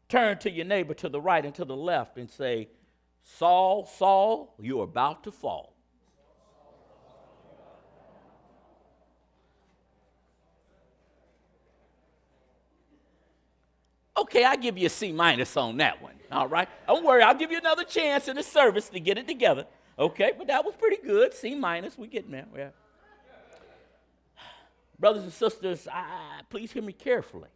Turn 0.08 0.38
to 0.38 0.50
your 0.50 0.64
neighbor 0.64 0.94
to 0.94 1.08
the 1.08 1.20
right 1.20 1.44
and 1.44 1.54
to 1.56 1.64
the 1.64 1.76
left 1.76 2.16
and 2.16 2.30
say, 2.30 2.68
Saul, 3.22 3.86
Saul, 3.86 4.54
you're 4.60 4.84
about 4.84 5.24
to 5.24 5.32
fall. 5.32 5.72
Okay, 14.18 14.44
I'll 14.44 14.56
give 14.56 14.78
you 14.78 14.86
a 14.86 14.90
C 14.90 15.12
minus 15.12 15.56
on 15.56 15.76
that 15.78 16.00
one. 16.00 16.14
All 16.32 16.48
right. 16.48 16.68
Don't 16.86 17.04
worry, 17.04 17.22
I'll 17.22 17.34
give 17.34 17.50
you 17.50 17.58
another 17.58 17.84
chance 17.84 18.28
in 18.28 18.36
the 18.36 18.42
service 18.42 18.88
to 18.90 19.00
get 19.00 19.18
it 19.18 19.28
together. 19.28 19.66
Okay, 19.98 20.32
but 20.36 20.46
that 20.46 20.64
was 20.64 20.74
pretty 20.76 21.02
good. 21.04 21.34
C 21.34 21.54
minus, 21.54 21.98
we 21.98 22.06
getting 22.06 22.30
there. 22.30 22.46
Yeah. 22.56 22.68
Brothers 24.98 25.24
and 25.24 25.32
sisters, 25.32 25.86
I, 25.92 26.40
please 26.48 26.72
hear 26.72 26.82
me 26.82 26.92
carefully. 26.92 27.50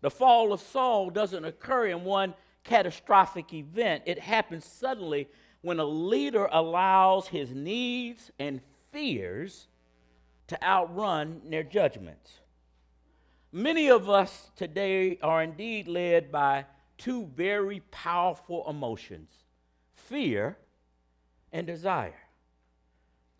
The 0.00 0.10
fall 0.10 0.52
of 0.52 0.60
Saul 0.60 1.10
doesn't 1.10 1.44
occur 1.44 1.86
in 1.86 2.04
one 2.04 2.34
catastrophic 2.64 3.52
event, 3.52 4.04
it 4.06 4.18
happens 4.18 4.64
suddenly 4.64 5.28
when 5.62 5.80
a 5.80 5.84
leader 5.84 6.48
allows 6.50 7.28
his 7.28 7.50
needs 7.52 8.30
and 8.38 8.60
fears 8.92 9.66
to 10.48 10.62
outrun 10.62 11.40
their 11.48 11.62
judgments. 11.62 12.40
Many 13.52 13.90
of 13.90 14.08
us 14.08 14.50
today 14.56 15.18
are 15.22 15.42
indeed 15.42 15.88
led 15.88 16.32
by 16.32 16.66
two 16.98 17.26
very 17.34 17.80
powerful 17.90 18.68
emotions 18.68 19.30
fear 19.94 20.56
and 21.52 21.66
desire. 21.66 22.18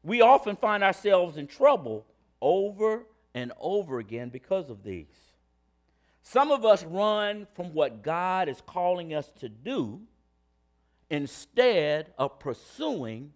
We 0.02 0.20
often 0.20 0.56
find 0.56 0.82
ourselves 0.82 1.36
in 1.36 1.46
trouble 1.46 2.06
over 2.42 3.06
and 3.34 3.52
over 3.58 3.98
again 3.98 4.28
because 4.28 4.68
of 4.68 4.82
these. 4.82 5.06
Some 6.22 6.50
of 6.50 6.64
us 6.64 6.84
run 6.84 7.46
from 7.54 7.72
what 7.72 8.02
God 8.02 8.48
is 8.48 8.60
calling 8.66 9.14
us 9.14 9.32
to 9.40 9.48
do 9.48 10.00
instead 11.08 12.12
of 12.18 12.38
pursuing 12.38 13.32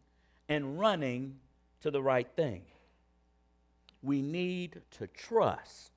and 0.48 0.78
running 0.78 1.36
to 1.80 1.90
the 1.90 2.02
right 2.02 2.28
thing. 2.36 2.62
We 4.02 4.22
need 4.22 4.82
to 4.98 5.06
trust 5.06 5.92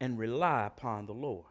and 0.00 0.18
rely 0.18 0.66
upon 0.66 1.06
the 1.06 1.12
Lord. 1.12 1.46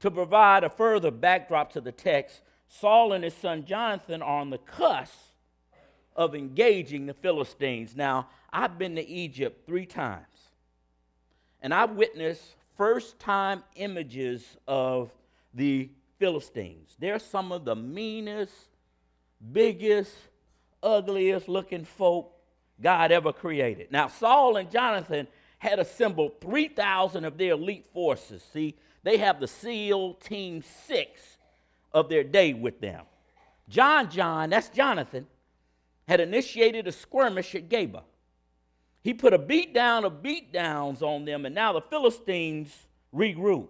To 0.00 0.10
provide 0.10 0.62
a 0.62 0.70
further 0.70 1.10
backdrop 1.10 1.72
to 1.72 1.80
the 1.80 1.92
text, 1.92 2.42
Saul 2.68 3.12
and 3.12 3.24
his 3.24 3.34
son 3.34 3.64
Jonathan 3.64 4.22
are 4.22 4.40
on 4.40 4.50
the 4.50 4.58
cusp 4.58 5.32
of 6.14 6.34
engaging 6.34 7.06
the 7.06 7.14
Philistines. 7.14 7.96
Now, 7.96 8.28
I've 8.52 8.78
been 8.78 8.96
to 8.96 9.06
Egypt 9.06 9.66
three 9.66 9.86
times, 9.86 10.26
and 11.60 11.74
I've 11.74 11.92
witnessed 11.92 12.56
first 12.76 13.18
time 13.18 13.62
images 13.74 14.56
of 14.66 15.10
the 15.54 15.90
Philistines. 16.18 16.96
They're 16.98 17.18
some 17.18 17.52
of 17.52 17.64
the 17.64 17.76
meanest, 17.76 18.54
biggest, 19.52 20.14
ugliest 20.82 21.48
looking 21.48 21.84
folk 21.84 22.32
God 22.80 23.12
ever 23.12 23.32
created. 23.32 23.90
Now, 23.90 24.08
Saul 24.08 24.56
and 24.56 24.70
Jonathan 24.70 25.26
had 25.58 25.78
assembled 25.78 26.40
3,000 26.40 27.24
of 27.24 27.38
their 27.38 27.52
elite 27.52 27.86
forces. 27.92 28.42
See, 28.52 28.76
they 29.02 29.16
have 29.18 29.40
the 29.40 29.48
SEAL 29.48 30.14
Team 30.14 30.62
6 30.86 31.38
of 31.92 32.08
their 32.08 32.24
day 32.24 32.52
with 32.52 32.80
them. 32.80 33.04
John 33.68 34.10
John, 34.10 34.50
that's 34.50 34.68
Jonathan, 34.68 35.26
had 36.06 36.20
initiated 36.20 36.86
a 36.86 36.92
skirmish 36.92 37.54
at 37.54 37.68
Geba. 37.68 38.02
He 39.06 39.14
put 39.14 39.32
a 39.32 39.38
beat 39.38 39.72
down 39.72 40.04
of 40.04 40.20
beat 40.20 40.52
downs 40.52 41.00
on 41.00 41.26
them, 41.26 41.46
and 41.46 41.54
now 41.54 41.72
the 41.72 41.80
Philistines 41.80 42.76
regroup. 43.14 43.68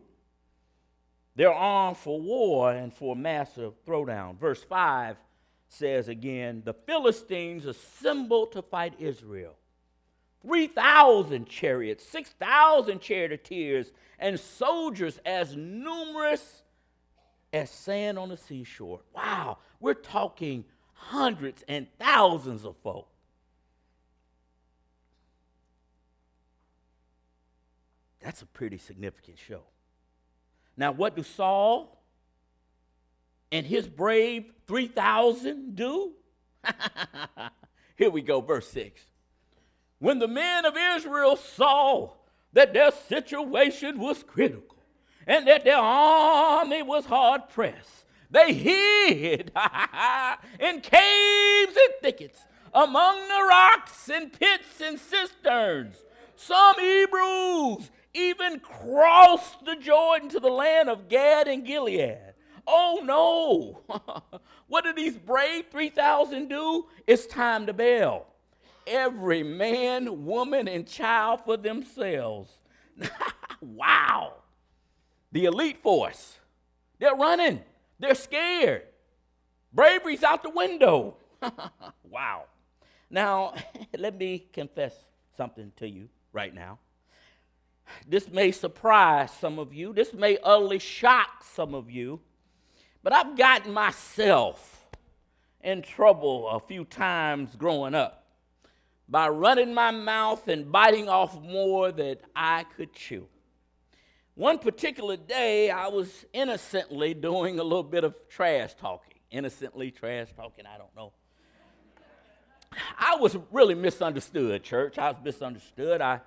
They're 1.35 1.53
armed 1.53 1.99
for 1.99 2.19
war 2.19 2.73
and 2.73 2.91
for 2.91 3.15
massive 3.15 3.75
throwdown. 3.85 4.39
Verse 4.39 4.63
5 4.63 5.19
says 5.69 6.09
again 6.09 6.63
the 6.65 6.73
Philistines 6.73 7.67
assembled 7.67 8.53
to 8.53 8.63
fight 8.63 8.95
Israel. 8.99 9.59
3,000 10.41 11.47
chariots, 11.47 12.03
6,000 12.09 12.99
charioteers, 13.03 13.93
and 14.19 14.41
soldiers 14.41 15.21
as 15.27 15.55
numerous 15.55 16.63
as 17.53 17.69
sand 17.69 18.19
on 18.19 18.31
the 18.31 18.39
seashore. 18.39 19.01
Wow, 19.15 19.59
we're 19.81 19.93
talking 19.93 20.65
hundreds 20.95 21.63
and 21.69 21.89
thousands 21.99 22.65
of 22.65 22.75
folk. 22.79 23.11
That's 28.27 28.43
a 28.43 28.47
pretty 28.47 28.79
significant 28.79 29.39
show. 29.39 29.61
Now, 30.77 30.91
what 30.91 31.15
do 31.15 31.23
Saul 31.23 32.03
and 33.53 33.65
his 33.65 33.87
brave 33.87 34.47
3,000 34.67 35.77
do? 35.77 36.11
Here 37.97 38.11
we 38.11 38.23
go, 38.23 38.41
verse 38.41 38.69
6. 38.71 39.01
When 40.01 40.19
the 40.19 40.27
men 40.27 40.65
of 40.65 40.75
Israel 40.77 41.37
saw 41.37 42.15
that 42.53 42.75
their 42.75 42.91
situation 42.91 44.01
was 44.01 44.25
critical 44.25 44.77
and 45.25 45.47
that 45.47 45.63
their 45.63 45.79
army 45.79 46.83
was 46.83 47.07
hard 47.07 47.49
pressed, 47.49 48.07
they 48.29 48.53
hid 48.53 49.53
in 50.59 50.81
caves 50.81 51.77
and 51.77 51.95
thickets, 52.03 52.41
among 52.75 53.29
the 53.29 53.47
rocks 53.49 54.11
and 54.13 54.33
pits 54.33 54.81
and 54.83 54.99
cisterns. 54.99 55.99
Some 56.35 56.75
Hebrews 56.81 57.91
even 58.17 58.61
crossed 58.61 59.65
the 59.65 59.77
Jordan 59.77 60.29
to 60.31 60.41
the 60.41 60.49
land 60.49 60.89
of 60.89 61.09
Gad 61.09 61.49
and 61.49 61.65
Gilead. 61.65 62.19
Oh 62.67 63.01
no! 63.05 63.99
what 64.67 64.85
did 64.85 64.97
these 64.97 65.17
brave 65.17 65.67
3,000 65.71 66.49
do? 66.49 66.87
It's 67.07 67.27
time 67.27 67.67
to 67.67 67.73
bail. 67.73 68.27
Every 68.87 69.43
man, 69.43 70.25
woman, 70.25 70.67
and 70.67 70.87
child 70.87 71.41
for 71.45 71.57
themselves. 71.57 72.51
wow! 73.61 74.35
The 75.33 75.45
elite 75.45 75.83
force. 75.83 76.39
They're 76.99 77.15
running. 77.15 77.63
They're 77.99 78.15
scared. 78.15 78.83
Bravery's 79.73 80.23
out 80.23 80.43
the 80.43 80.51
window. 80.51 81.17
wow. 82.11 82.45
Now, 83.11 83.55
let 83.97 84.17
me 84.17 84.47
confess 84.53 84.95
something 85.37 85.73
to 85.77 85.89
you 85.89 86.09
right 86.33 86.55
now. 86.55 86.79
This 88.07 88.29
may 88.31 88.53
surprise 88.53 89.31
some 89.31 89.59
of 89.59 89.73
you. 89.73 89.93
This 89.93 90.13
may 90.13 90.39
utterly 90.43 90.79
shock 90.79 91.45
some 91.45 91.75
of 91.75 91.91
you. 91.91 92.21
But 93.03 93.13
I've 93.13 93.37
gotten 93.37 93.73
myself 93.73 94.87
in 95.63 95.83
trouble 95.83 96.49
a 96.49 96.61
few 96.61 96.85
times 96.85 97.55
growing 97.57 97.95
up 97.95 98.27
by 99.09 99.29
running 99.29 99.73
my 99.73 99.91
mouth 99.91 100.49
and 100.49 100.71
biting 100.71 101.09
off 101.09 101.41
more 101.41 101.93
than 101.93 102.17
I 102.35 102.65
could 102.77 102.93
chew. 102.93 103.29
One 104.35 104.59
particular 104.59 105.17
day, 105.17 105.71
I 105.71 105.89
was 105.89 106.27
innocently 106.33 107.15
doing 107.15 107.59
a 107.59 107.63
little 107.63 107.83
bit 107.83 108.05
of 108.05 108.15
trash 108.29 108.75
talking. 108.75 109.15
Innocently 109.31 109.91
trash 109.91 110.29
talking, 110.37 110.67
I 110.67 110.77
don't 110.77 110.95
know. 110.95 111.13
I 112.99 113.17
was 113.17 113.37
really 113.51 113.75
misunderstood, 113.75 114.63
church. 114.63 114.99
I 114.99 115.11
was 115.11 115.17
misunderstood. 115.25 116.01
I 116.01 116.21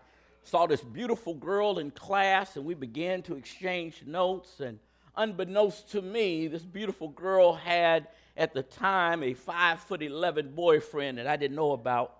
saw 0.49 0.65
this 0.65 0.81
beautiful 0.81 1.35
girl 1.35 1.77
in 1.77 1.91
class, 1.91 2.55
and 2.55 2.65
we 2.65 2.73
began 2.73 3.21
to 3.23 3.35
exchange 3.35 4.03
notes. 4.05 4.59
And 4.59 4.79
unbeknownst 5.15 5.91
to 5.91 6.01
me, 6.01 6.47
this 6.47 6.63
beautiful 6.63 7.09
girl 7.09 7.53
had 7.53 8.07
at 8.35 8.53
the 8.53 8.63
time 8.63 9.21
a 9.21 9.35
five 9.35 9.79
foot 9.79 10.01
eleven 10.01 10.55
boyfriend 10.55 11.19
that 11.19 11.27
I 11.27 11.35
didn't 11.35 11.55
know 11.55 11.73
about. 11.73 12.15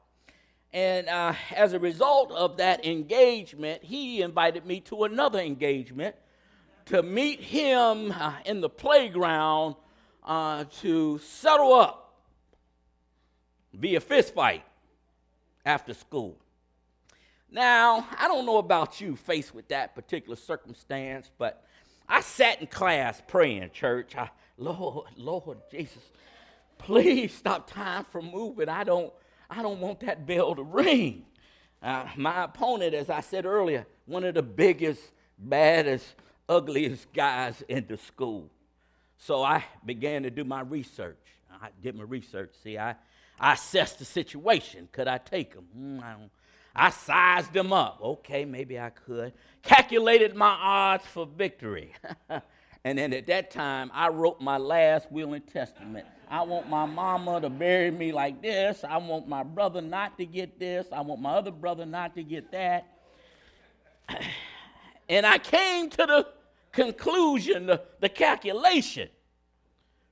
And 0.71 1.09
uh, 1.09 1.33
as 1.55 1.73
a 1.73 1.79
result 1.79 2.31
of 2.31 2.57
that 2.57 2.85
engagement, 2.85 3.83
he 3.83 4.21
invited 4.21 4.63
me 4.63 4.81
to 4.81 5.05
another 5.05 5.39
engagement 5.39 6.15
to 6.85 7.01
meet 7.01 7.39
him 7.39 8.11
uh, 8.11 8.33
in 8.45 8.61
the 8.61 8.69
playground 8.69 9.75
uh, 10.23 10.65
to 10.81 11.17
settle 11.17 11.73
up 11.73 12.13
via 13.73 13.99
fist 13.99 14.35
fight 14.35 14.63
after 15.65 15.95
school. 15.95 16.37
Now, 17.51 18.07
I 18.17 18.27
don't 18.27 18.45
know 18.45 18.57
about 18.57 19.01
you 19.01 19.15
faced 19.15 19.55
with 19.55 19.67
that 19.69 19.95
particular 19.95 20.35
circumstance, 20.35 21.31
but 21.37 21.63
I 22.07 22.21
sat 22.21 22.61
in 22.61 22.67
class 22.67 23.21
praying, 23.27 23.71
church. 23.71 24.15
I, 24.15 24.29
Lord, 24.57 25.07
Lord 25.15 25.57
Jesus, 25.71 26.03
please 26.77 27.33
stop 27.33 27.69
time 27.69 28.05
from 28.05 28.31
moving. 28.31 28.69
I 28.69 28.83
don't 28.83 29.11
I 29.49 29.63
don't 29.63 29.79
want 29.79 30.01
that 30.01 30.27
bell 30.27 30.53
to 30.53 30.63
ring. 30.63 31.25
Uh, 31.81 32.05
my 32.15 32.43
opponent, 32.43 32.93
as 32.93 33.09
I 33.09 33.21
said 33.21 33.45
earlier, 33.45 33.87
one 34.05 34.23
of 34.23 34.35
the 34.35 34.43
biggest, 34.43 35.01
baddest, 35.39 36.05
ugliest 36.47 37.11
guys 37.13 37.63
in 37.67 37.85
the 37.87 37.97
school. 37.97 38.49
So 39.17 39.43
I 39.43 39.63
began 39.85 40.23
to 40.23 40.29
do 40.29 40.43
my 40.43 40.61
research. 40.61 41.17
I 41.61 41.69
did 41.81 41.95
my 41.95 42.03
research. 42.03 42.53
See, 42.63 42.77
I, 42.77 42.95
I 43.39 43.53
assessed 43.53 43.99
the 43.99 44.05
situation. 44.05 44.87
Could 44.91 45.07
I 45.07 45.17
take 45.17 45.53
him? 45.55 45.65
Mm, 45.77 46.03
I, 46.03 46.15
I 46.75 46.89
sized 46.91 47.53
them 47.53 47.73
up. 47.73 47.99
Okay, 48.01 48.45
maybe 48.45 48.79
I 48.79 48.89
could. 48.89 49.33
Calculated 49.63 50.35
my 50.35 50.49
odds 50.49 51.05
for 51.05 51.25
victory. 51.25 51.93
and 52.83 52.97
then 52.97 53.13
at 53.13 53.27
that 53.27 53.51
time, 53.51 53.91
I 53.93 54.09
wrote 54.09 54.39
my 54.39 54.57
last 54.57 55.11
will 55.11 55.33
and 55.33 55.45
testament. 55.45 56.05
I 56.29 56.43
want 56.43 56.69
my 56.69 56.85
mama 56.85 57.41
to 57.41 57.49
bury 57.49 57.91
me 57.91 58.11
like 58.11 58.41
this. 58.41 58.83
I 58.87 58.97
want 58.97 59.27
my 59.27 59.43
brother 59.43 59.81
not 59.81 60.17
to 60.19 60.25
get 60.25 60.59
this. 60.59 60.87
I 60.91 61.01
want 61.01 61.21
my 61.21 61.31
other 61.31 61.51
brother 61.51 61.85
not 61.85 62.15
to 62.15 62.23
get 62.23 62.51
that. 62.51 62.87
And 65.09 65.25
I 65.25 65.39
came 65.39 65.89
to 65.89 66.05
the 66.05 66.27
conclusion, 66.71 67.65
the, 67.65 67.81
the 67.99 68.09
calculation, 68.09 69.09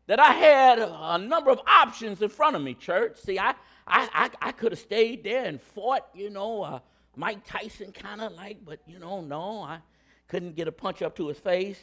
that 0.07 0.19
I 0.19 0.31
had 0.31 0.79
a 0.79 1.19
number 1.19 1.51
of 1.51 1.61
options 1.67 2.21
in 2.21 2.29
front 2.29 2.55
of 2.55 2.63
me, 2.63 2.73
church. 2.73 3.17
See, 3.17 3.37
I, 3.37 3.53
I, 3.87 4.09
I, 4.13 4.47
I 4.49 4.51
could 4.51 4.71
have 4.71 4.79
stayed 4.79 5.23
there 5.23 5.45
and 5.45 5.61
fought, 5.61 6.07
you 6.13 6.29
know, 6.29 6.63
uh, 6.63 6.79
Mike 7.15 7.45
Tyson 7.45 7.91
kind 7.91 8.21
of 8.21 8.33
like, 8.33 8.57
but, 8.65 8.79
you 8.85 8.99
know, 8.99 9.21
no, 9.21 9.61
I 9.61 9.79
couldn't 10.27 10.55
get 10.55 10.67
a 10.67 10.71
punch 10.71 11.01
up 11.01 11.15
to 11.17 11.27
his 11.27 11.39
face. 11.39 11.79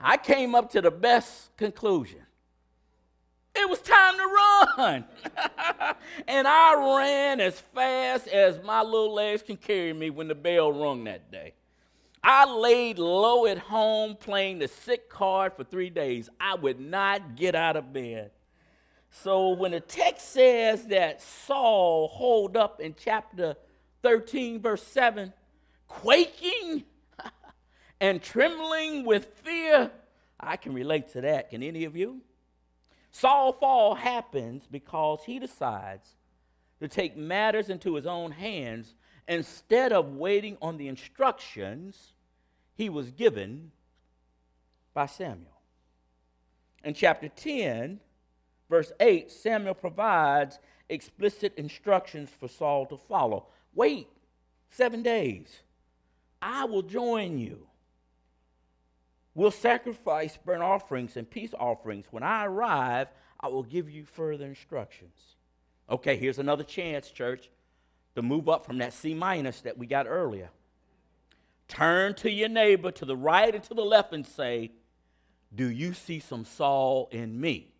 I 0.00 0.16
came 0.16 0.54
up 0.54 0.70
to 0.72 0.82
the 0.82 0.90
best 0.90 1.56
conclusion. 1.56 2.20
It 3.54 3.70
was 3.70 3.80
time 3.80 4.16
to 4.16 4.26
run. 4.26 5.04
and 6.28 6.46
I 6.48 6.98
ran 6.98 7.40
as 7.40 7.58
fast 7.58 8.26
as 8.26 8.62
my 8.64 8.82
little 8.82 9.14
legs 9.14 9.42
can 9.42 9.56
carry 9.56 9.92
me 9.92 10.10
when 10.10 10.28
the 10.28 10.34
bell 10.34 10.72
rung 10.72 11.04
that 11.04 11.30
day. 11.30 11.54
I 12.22 12.46
laid 12.46 12.98
low 12.98 13.46
at 13.46 13.58
home 13.58 14.16
playing 14.16 14.58
the 14.58 14.68
sick 14.68 15.08
card 15.08 15.52
for 15.54 15.62
three 15.62 15.90
days. 15.90 16.28
I 16.40 16.54
would 16.54 16.80
not 16.80 17.36
get 17.36 17.54
out 17.54 17.76
of 17.76 17.92
bed. 17.92 18.30
So 19.22 19.50
when 19.50 19.70
the 19.70 19.80
text 19.80 20.32
says 20.32 20.86
that 20.86 21.22
Saul 21.22 22.08
holed 22.08 22.56
up 22.56 22.80
in 22.80 22.96
chapter 22.98 23.54
13, 24.02 24.60
verse 24.60 24.82
7, 24.82 25.32
quaking 25.86 26.84
and 28.00 28.20
trembling 28.20 29.04
with 29.04 29.26
fear, 29.42 29.90
I 30.38 30.56
can 30.56 30.74
relate 30.74 31.12
to 31.12 31.20
that. 31.22 31.50
Can 31.50 31.62
any 31.62 31.84
of 31.84 31.96
you? 31.96 32.22
Saul 33.12 33.52
fall 33.52 33.94
happens 33.94 34.66
because 34.68 35.20
he 35.24 35.38
decides 35.38 36.08
to 36.80 36.88
take 36.88 37.16
matters 37.16 37.70
into 37.70 37.94
his 37.94 38.06
own 38.06 38.32
hands 38.32 38.94
instead 39.28 39.92
of 39.92 40.16
waiting 40.16 40.58
on 40.60 40.76
the 40.76 40.88
instructions 40.88 42.14
he 42.74 42.88
was 42.88 43.12
given 43.12 43.70
by 44.92 45.06
Samuel. 45.06 45.60
In 46.82 46.94
chapter 46.94 47.28
10, 47.28 48.00
verse 48.68 48.92
8, 49.00 49.30
Samuel 49.30 49.74
provides 49.74 50.58
explicit 50.88 51.54
instructions 51.56 52.30
for 52.38 52.48
Saul 52.48 52.86
to 52.86 52.96
follow. 52.96 53.46
Wait 53.74 54.08
seven 54.70 55.02
days. 55.02 55.62
I 56.42 56.64
will 56.64 56.82
join 56.82 57.38
you 57.38 57.66
We'll 59.34 59.50
sacrifice 59.50 60.38
burnt 60.44 60.62
offerings 60.62 61.16
and 61.16 61.28
peace 61.28 61.54
offerings. 61.58 62.06
When 62.10 62.22
I 62.22 62.46
arrive, 62.46 63.08
I 63.40 63.48
will 63.48 63.64
give 63.64 63.90
you 63.90 64.04
further 64.04 64.46
instructions. 64.46 65.18
Okay, 65.90 66.16
here's 66.16 66.38
another 66.38 66.62
chance, 66.62 67.10
church, 67.10 67.50
to 68.14 68.22
move 68.22 68.48
up 68.48 68.64
from 68.64 68.78
that 68.78 68.92
C 68.92 69.12
minus 69.12 69.60
that 69.62 69.76
we 69.76 69.86
got 69.86 70.06
earlier. 70.06 70.50
Turn 71.66 72.14
to 72.16 72.30
your 72.30 72.48
neighbor 72.48 72.92
to 72.92 73.04
the 73.04 73.16
right 73.16 73.52
and 73.52 73.64
to 73.64 73.74
the 73.74 73.84
left 73.84 74.12
and 74.12 74.24
say, 74.24 74.70
Do 75.52 75.68
you 75.68 75.94
see 75.94 76.20
some 76.20 76.44
Saul 76.44 77.08
in 77.10 77.40
me? 77.40 77.74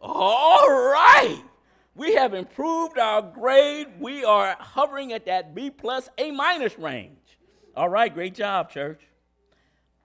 All 0.00 0.70
right. 0.70 1.42
We 1.94 2.07
have 2.18 2.34
improved 2.34 2.98
our 2.98 3.22
grade. 3.22 3.86
We 4.00 4.24
are 4.24 4.56
hovering 4.58 5.12
at 5.12 5.26
that 5.26 5.54
B 5.54 5.70
plus 5.70 6.08
A 6.18 6.30
minus 6.30 6.78
range. 6.78 7.16
All 7.76 7.88
right, 7.88 8.12
great 8.12 8.34
job, 8.34 8.70
church. 8.70 9.00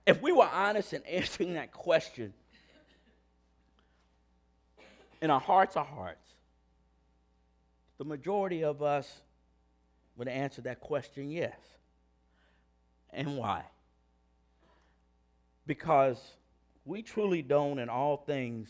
If 0.05 0.21
we 0.21 0.31
were 0.31 0.47
honest 0.47 0.93
in 0.93 1.03
answering 1.03 1.53
that 1.55 1.71
question, 1.71 2.33
in 5.21 5.31
our 5.31 5.39
hearts 5.39 5.75
of 5.75 5.87
hearts, 5.87 6.27
the 7.97 8.05
majority 8.05 8.63
of 8.63 8.83
us 8.83 9.21
would 10.17 10.27
answer 10.27 10.61
that 10.61 10.81
question 10.81 11.31
yes. 11.31 11.57
And 13.11 13.37
why? 13.37 13.63
Because 15.65 16.21
we 16.85 17.01
truly 17.01 17.41
don't, 17.41 17.79
in 17.79 17.89
all 17.89 18.17
things, 18.17 18.69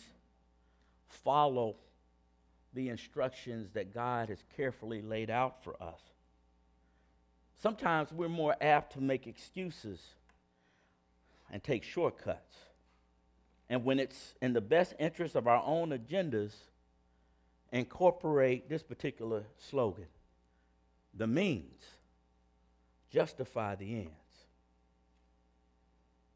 follow 1.08 1.76
the 2.74 2.90
instructions 2.90 3.70
that 3.74 3.94
God 3.94 4.30
has 4.30 4.44
carefully 4.56 5.02
laid 5.02 5.30
out 5.30 5.64
for 5.64 5.82
us. 5.82 6.00
Sometimes 7.62 8.12
we're 8.12 8.30
more 8.30 8.56
apt 8.60 8.94
to 8.94 9.02
make 9.02 9.28
excuses 9.28 10.00
and 11.52 11.64
take 11.64 11.84
shortcuts. 11.84 12.56
And 13.70 13.86
when 13.86 14.00
it's 14.00 14.36
in 14.42 14.54
the 14.54 14.62
best 14.62 14.94
interest 15.00 15.36
of 15.36 15.48
our 15.48 15.64
own 15.66 15.92
agendas, 15.92 16.54
incorporate 17.72 18.70
this 18.70 18.84
particular 18.84 19.46
slogan 19.58 20.08
the 21.14 21.28
means 21.28 21.84
justify 23.12 23.76
the 23.76 23.96
ends. 23.96 24.10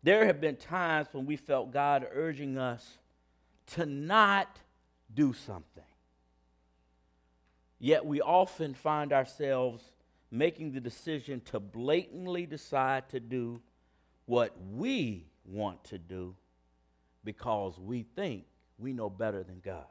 There 0.04 0.26
have 0.26 0.40
been 0.40 0.56
times 0.56 1.08
when 1.12 1.26
we 1.26 1.36
felt 1.36 1.72
God 1.72 2.08
urging 2.14 2.58
us 2.58 3.00
to 3.74 3.86
not 3.86 4.60
do 5.14 5.34
something. 5.34 5.84
Yet 7.80 8.06
we 8.06 8.22
often 8.22 8.74
find 8.74 9.14
ourselves 9.14 9.84
making 10.32 10.72
the 10.72 10.80
decision 10.80 11.42
to 11.46 11.60
blatantly 11.60 12.46
decide 12.46 13.10
to 13.10 13.20
do 13.20 13.62
what 14.26 14.56
we 14.74 15.26
want 15.46 15.84
to 15.86 15.98
do 15.98 16.36
because 17.24 17.80
we 17.80 18.04
think 18.16 18.46
we 18.78 18.94
know 18.94 19.10
better 19.10 19.44
than 19.44 19.62
God. 19.64 19.86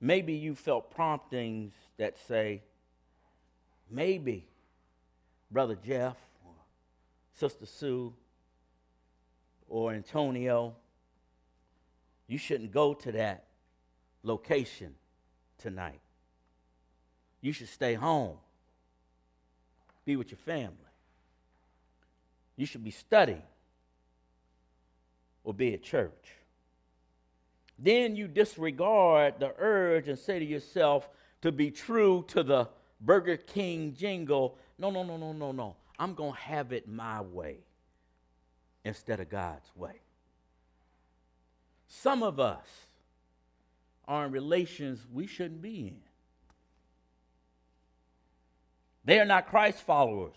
Maybe 0.00 0.34
you 0.34 0.54
felt 0.54 0.90
promptings 0.90 1.72
that 1.98 2.18
say, 2.26 2.62
maybe 3.90 4.48
Brother 5.50 5.76
Jeff 5.76 6.16
or 6.44 6.54
Sister 7.34 7.66
Sue 7.66 8.14
or 9.68 9.92
Antonio, 9.92 10.76
you 12.26 12.38
shouldn't 12.38 12.72
go 12.72 12.94
to 12.94 13.12
that 13.12 13.44
location 14.22 14.94
tonight. 15.58 16.00
You 17.40 17.52
should 17.52 17.68
stay 17.68 17.94
home, 17.94 18.36
be 20.04 20.16
with 20.16 20.30
your 20.30 20.38
family. 20.38 20.74
You 22.56 22.66
should 22.66 22.82
be 22.82 22.90
studying 22.90 23.42
or 25.44 25.54
be 25.54 25.74
at 25.74 25.82
church. 25.82 26.32
Then 27.78 28.16
you 28.16 28.26
disregard 28.26 29.34
the 29.38 29.54
urge 29.58 30.08
and 30.08 30.18
say 30.18 30.40
to 30.40 30.44
yourself 30.44 31.08
to 31.42 31.52
be 31.52 31.70
true 31.70 32.24
to 32.28 32.42
the 32.42 32.68
Burger 33.00 33.36
King 33.36 33.94
jingle 33.94 34.58
no, 34.78 34.90
no, 34.90 35.02
no, 35.02 35.16
no, 35.16 35.32
no, 35.32 35.52
no. 35.52 35.76
I'm 35.98 36.14
going 36.14 36.32
to 36.32 36.38
have 36.38 36.72
it 36.72 36.88
my 36.88 37.20
way 37.20 37.58
instead 38.84 39.18
of 39.18 39.28
God's 39.28 39.68
way. 39.74 40.00
Some 41.88 42.22
of 42.22 42.38
us 42.38 42.66
are 44.08 44.24
in 44.24 44.32
relations 44.32 45.06
we 45.12 45.26
shouldn't 45.26 45.62
be 45.62 45.88
in. 45.88 46.00
They 49.04 49.20
are 49.20 49.24
not 49.24 49.46
Christ 49.46 49.78
followers. 49.82 50.34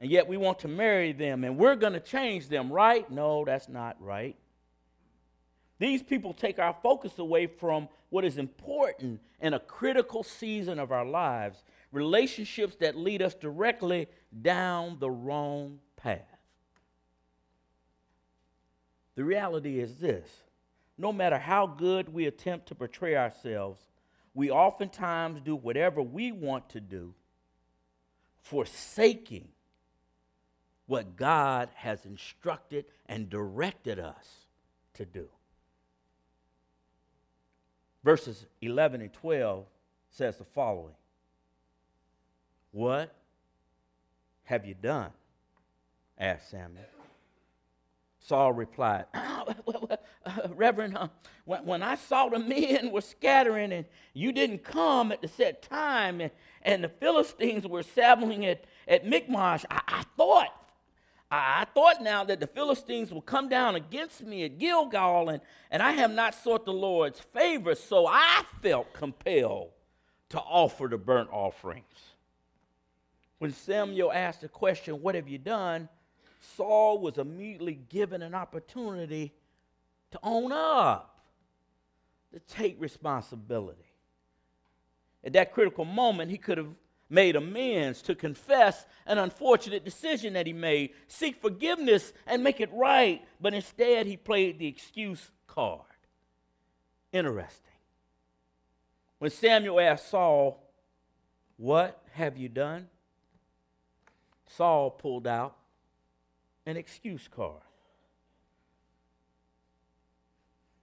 And 0.00 0.10
yet 0.10 0.26
we 0.26 0.36
want 0.36 0.58
to 0.60 0.68
marry 0.68 1.12
them 1.12 1.44
and 1.44 1.56
we're 1.56 1.76
going 1.76 1.92
to 1.92 2.00
change 2.00 2.48
them, 2.48 2.72
right? 2.72 3.08
No, 3.08 3.44
that's 3.44 3.68
not 3.68 3.96
right. 4.00 4.36
These 5.78 6.02
people 6.02 6.32
take 6.32 6.58
our 6.58 6.76
focus 6.82 7.18
away 7.18 7.46
from 7.46 7.88
what 8.10 8.24
is 8.24 8.38
important 8.38 9.20
in 9.40 9.54
a 9.54 9.60
critical 9.60 10.22
season 10.22 10.78
of 10.78 10.90
our 10.90 11.04
lives 11.04 11.62
relationships 11.92 12.76
that 12.76 12.96
lead 12.96 13.20
us 13.22 13.34
directly 13.34 14.08
down 14.40 14.96
the 14.98 15.10
wrong 15.10 15.78
path. 15.96 16.20
The 19.14 19.24
reality 19.24 19.78
is 19.78 19.96
this 19.96 20.28
no 21.02 21.12
matter 21.12 21.36
how 21.36 21.66
good 21.66 22.14
we 22.14 22.26
attempt 22.26 22.68
to 22.68 22.76
portray 22.76 23.16
ourselves, 23.16 23.82
we 24.34 24.52
oftentimes 24.52 25.40
do 25.40 25.56
whatever 25.56 26.00
we 26.00 26.30
want 26.30 26.68
to 26.68 26.80
do, 26.80 27.12
forsaking 28.40 29.48
what 30.86 31.16
God 31.16 31.70
has 31.74 32.06
instructed 32.06 32.84
and 33.06 33.28
directed 33.28 33.98
us 33.98 34.46
to 34.94 35.04
do. 35.04 35.26
Verses 38.04 38.46
11 38.60 39.00
and 39.00 39.12
12 39.12 39.66
says 40.08 40.38
the 40.38 40.44
following 40.44 40.94
What 42.70 43.12
have 44.44 44.64
you 44.64 44.74
done? 44.74 45.10
asked 46.16 46.50
Samuel. 46.50 46.84
Saul 48.20 48.52
replied, 48.52 49.06
Reverend, 50.50 50.96
uh, 50.96 51.08
when, 51.44 51.64
when, 51.64 51.82
I 51.82 51.96
saw 51.96 52.28
the 52.28 52.38
men 52.38 52.90
were 52.90 53.00
scattering 53.00 53.72
and 53.72 53.84
you 54.14 54.32
didn't 54.32 54.64
come 54.64 55.12
at 55.12 55.22
the 55.22 55.28
set 55.28 55.62
time 55.62 56.20
and, 56.20 56.30
and 56.62 56.84
the 56.84 56.88
Philistines 56.88 57.66
were 57.66 57.80
assembling 57.80 58.46
at, 58.46 58.64
at 58.88 59.06
Michmash, 59.06 59.64
I, 59.70 59.80
I 59.86 60.04
thought 60.16 60.62
I 61.34 61.64
thought 61.72 62.02
now 62.02 62.24
that 62.24 62.40
the 62.40 62.46
Philistines 62.46 63.10
will 63.10 63.22
come 63.22 63.48
down 63.48 63.74
against 63.74 64.22
me 64.22 64.44
at 64.44 64.58
Gilgal, 64.58 65.30
and, 65.30 65.40
and 65.70 65.82
I 65.82 65.92
have 65.92 66.10
not 66.10 66.34
sought 66.34 66.66
the 66.66 66.74
Lord's 66.74 67.20
favor, 67.20 67.74
so 67.74 68.06
I 68.06 68.42
felt 68.60 68.92
compelled 68.92 69.70
to 70.28 70.38
offer 70.38 70.88
the 70.88 70.98
burnt 70.98 71.30
offerings. 71.32 71.86
When 73.38 73.50
Samuel 73.50 74.12
asked 74.12 74.42
the 74.42 74.48
question, 74.48 75.00
What 75.00 75.14
have 75.14 75.26
you 75.26 75.38
done? 75.38 75.88
Saul 76.56 76.98
was 76.98 77.18
immediately 77.18 77.74
given 77.88 78.20
an 78.20 78.34
opportunity 78.34 79.32
to 80.10 80.18
own 80.22 80.52
up, 80.52 81.20
to 82.32 82.40
take 82.40 82.80
responsibility. 82.80 83.92
At 85.24 85.34
that 85.34 85.52
critical 85.52 85.84
moment, 85.84 86.30
he 86.30 86.38
could 86.38 86.58
have 86.58 86.74
made 87.08 87.36
amends, 87.36 88.02
to 88.02 88.14
confess 88.14 88.86
an 89.06 89.18
unfortunate 89.18 89.84
decision 89.84 90.32
that 90.32 90.46
he 90.46 90.52
made, 90.52 90.90
seek 91.06 91.40
forgiveness, 91.40 92.12
and 92.26 92.42
make 92.42 92.60
it 92.60 92.70
right. 92.72 93.22
But 93.40 93.54
instead, 93.54 94.06
he 94.06 94.16
played 94.16 94.58
the 94.58 94.66
excuse 94.66 95.30
card. 95.46 95.82
Interesting. 97.12 97.70
When 99.18 99.30
Samuel 99.30 99.78
asked 99.78 100.08
Saul, 100.08 100.58
What 101.58 102.02
have 102.12 102.36
you 102.36 102.48
done? 102.48 102.88
Saul 104.46 104.90
pulled 104.90 105.26
out 105.26 105.56
an 106.66 106.76
excuse 106.76 107.28
card. 107.28 107.62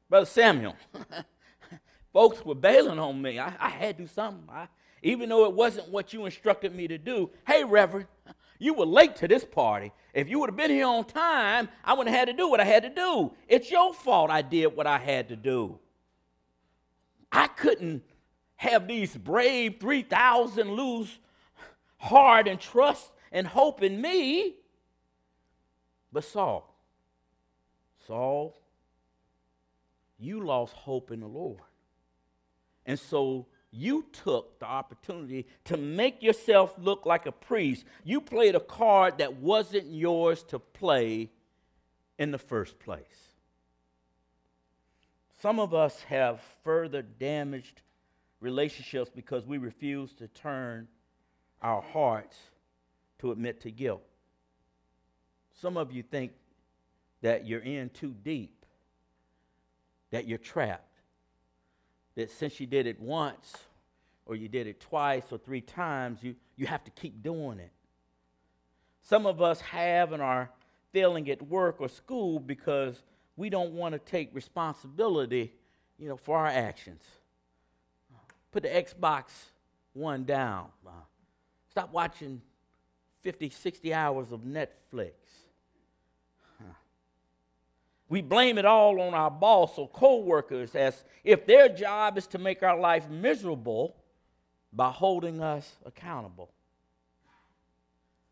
Brother 0.09 0.25
Samuel, 0.25 0.75
folks 2.13 2.43
were 2.43 2.55
bailing 2.55 2.99
on 2.99 3.21
me. 3.21 3.39
I, 3.39 3.53
I 3.59 3.69
had 3.69 3.97
to 3.97 4.03
do 4.03 4.07
something. 4.07 4.43
I, 4.49 4.67
even 5.01 5.29
though 5.29 5.45
it 5.45 5.53
wasn't 5.53 5.89
what 5.89 6.13
you 6.13 6.25
instructed 6.25 6.75
me 6.75 6.87
to 6.87 6.97
do. 6.97 7.29
Hey, 7.47 7.63
Reverend, 7.63 8.07
you 8.57 8.73
were 8.73 8.85
late 8.85 9.15
to 9.17 9.27
this 9.27 9.45
party. 9.45 9.91
If 10.13 10.29
you 10.29 10.39
would 10.39 10.49
have 10.49 10.57
been 10.57 10.71
here 10.71 10.87
on 10.87 11.05
time, 11.05 11.69
I 11.83 11.93
wouldn't 11.93 12.13
have 12.13 12.27
had 12.27 12.35
to 12.35 12.37
do 12.37 12.49
what 12.49 12.59
I 12.59 12.65
had 12.65 12.83
to 12.83 12.89
do. 12.89 13.31
It's 13.47 13.71
your 13.71 13.93
fault 13.93 14.29
I 14.29 14.41
did 14.41 14.75
what 14.75 14.87
I 14.87 14.97
had 14.97 15.29
to 15.29 15.35
do. 15.35 15.79
I 17.31 17.47
couldn't 17.47 18.03
have 18.57 18.87
these 18.87 19.15
brave 19.15 19.77
3,000 19.79 20.71
lose 20.71 21.19
heart 21.97 22.47
and 22.47 22.59
trust 22.59 23.11
and 23.31 23.47
hope 23.47 23.81
in 23.83 24.01
me. 24.01 24.55
But 26.11 26.23
Saul, 26.23 26.75
Saul, 28.07 28.55
you 30.17 30.43
lost 30.43 30.73
hope 30.73 31.11
in 31.11 31.19
the 31.19 31.27
Lord. 31.27 31.59
And 32.85 32.99
so 32.99 33.45
you 33.71 34.05
took 34.11 34.59
the 34.59 34.65
opportunity 34.65 35.45
to 35.65 35.77
make 35.77 36.23
yourself 36.23 36.73
look 36.77 37.05
like 37.05 37.25
a 37.27 37.31
priest. 37.31 37.85
You 38.03 38.19
played 38.19 38.55
a 38.55 38.59
card 38.59 39.19
that 39.19 39.35
wasn't 39.37 39.91
yours 39.91 40.43
to 40.45 40.59
play 40.59 41.29
in 42.17 42.31
the 42.31 42.37
first 42.37 42.79
place. 42.79 43.03
Some 45.41 45.59
of 45.59 45.73
us 45.73 46.01
have 46.03 46.41
further 46.63 47.01
damaged 47.01 47.81
relationships 48.41 49.09
because 49.13 49.45
we 49.45 49.57
refuse 49.57 50.13
to 50.13 50.27
turn 50.27 50.87
our 51.61 51.81
hearts 51.81 52.37
to 53.19 53.31
admit 53.31 53.61
to 53.61 53.71
guilt. 53.71 54.03
Some 55.61 55.77
of 55.77 55.91
you 55.91 56.03
think 56.03 56.31
that 57.21 57.45
you're 57.45 57.59
in 57.59 57.89
too 57.89 58.15
deep, 58.23 58.65
that 60.11 60.27
you're 60.27 60.37
trapped 60.37 60.89
that 62.19 62.29
since 62.29 62.59
you 62.59 62.67
did 62.67 62.85
it 62.85 62.99
once 62.99 63.53
or 64.25 64.35
you 64.35 64.49
did 64.49 64.67
it 64.67 64.81
twice 64.81 65.23
or 65.31 65.37
three 65.37 65.61
times, 65.61 66.21
you, 66.21 66.35
you 66.57 66.65
have 66.65 66.83
to 66.83 66.91
keep 66.91 67.23
doing 67.23 67.59
it. 67.59 67.71
Some 69.01 69.25
of 69.25 69.41
us 69.41 69.61
have 69.61 70.11
and 70.11 70.21
are 70.21 70.49
failing 70.91 71.29
at 71.29 71.41
work 71.41 71.77
or 71.79 71.87
school 71.87 72.39
because 72.39 73.01
we 73.37 73.49
don't 73.49 73.71
want 73.71 73.93
to 73.93 73.99
take 73.99 74.35
responsibility, 74.35 75.53
you 75.97 76.09
know, 76.09 76.17
for 76.17 76.37
our 76.37 76.47
actions. 76.47 77.03
Put 78.51 78.63
the 78.63 78.69
Xbox 78.69 79.25
One 79.93 80.25
down. 80.25 80.67
Stop 81.69 81.93
watching 81.93 82.41
50, 83.21 83.49
60 83.49 83.93
hours 83.93 84.31
of 84.31 84.41
Netflix. 84.41 85.13
We 88.09 88.21
blame 88.21 88.57
it 88.57 88.65
all 88.65 88.99
on 88.99 89.13
our 89.13 89.29
boss 89.29 89.77
or 89.77 89.87
coworkers 89.87 90.73
as 90.73 91.03
if 91.23 91.45
their 91.45 91.69
job 91.69 92.17
is 92.17 92.25
to 92.27 92.39
make 92.39 92.63
our 92.63 92.77
life 92.77 93.07
miserable 93.07 93.95
by 94.73 94.89
holding 94.89 95.41
us 95.41 95.77
accountable. 95.85 96.49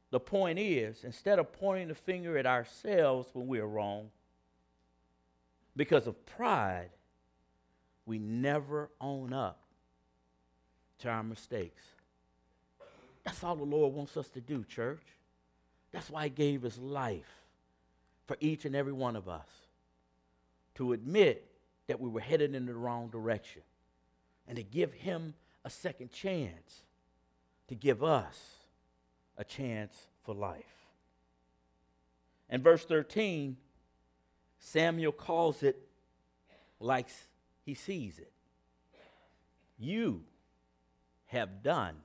The 0.10 0.20
point 0.20 0.58
is, 0.58 1.04
instead 1.04 1.38
of 1.38 1.54
pointing 1.54 1.90
the 1.90 1.96
finger 1.96 2.38
at 2.40 2.48
ourselves 2.48 3.30
when 3.34 3.46
we're 3.46 3.66
wrong, 3.66 4.10
because 5.76 6.08
of 6.08 6.26
pride, 6.26 6.90
we 8.08 8.18
never 8.18 8.90
own 9.00 9.32
up 9.32 9.60
to 11.00 11.10
our 11.10 11.24
mistakes. 11.24 11.84
That's 13.24 13.44
all 13.44 13.56
the 13.56 13.64
Lord 13.64 13.94
wants 13.94 14.18
us 14.18 14.30
to 14.30 14.42
do, 14.42 14.64
church. 14.64 15.04
That's 15.92 16.10
why 16.10 16.24
He 16.24 16.30
gave 16.30 16.64
His 16.64 16.80
life 16.80 17.44
for 18.26 18.38
each 18.40 18.66
and 18.66 18.76
every 18.76 18.94
one 18.94 19.16
of 19.16 19.30
us 19.30 19.67
to 20.78 20.94
admit 20.94 21.46
that 21.88 22.00
we 22.00 22.10
were 22.10 22.22
headed 22.22 22.56
in 22.56 22.66
the 22.66 22.74
wrong 22.74 23.10
direction 23.10 23.62
and 24.48 24.58
to 24.58 24.64
give 24.64 24.94
him 24.94 25.34
a 25.66 25.70
second 25.70 26.12
chance 26.12 26.84
to 27.68 27.76
give 27.76 28.04
us 28.04 28.56
a 29.38 29.44
chance 29.44 30.08
for 30.24 30.34
life. 30.34 30.64
And 32.50 32.64
verse 32.64 32.86
13, 32.86 33.58
Samuel 34.60 35.12
calls 35.12 35.64
it 35.64 35.78
like 36.80 37.08
he 37.66 37.74
sees 37.74 38.20
it. 38.20 38.32
You 39.78 40.24
have 41.26 41.62
done 41.64 41.96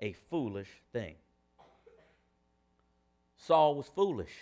a 0.00 0.12
foolish 0.12 0.68
thing. 0.92 1.14
Saul 3.36 3.76
was 3.76 3.86
foolish, 3.86 4.34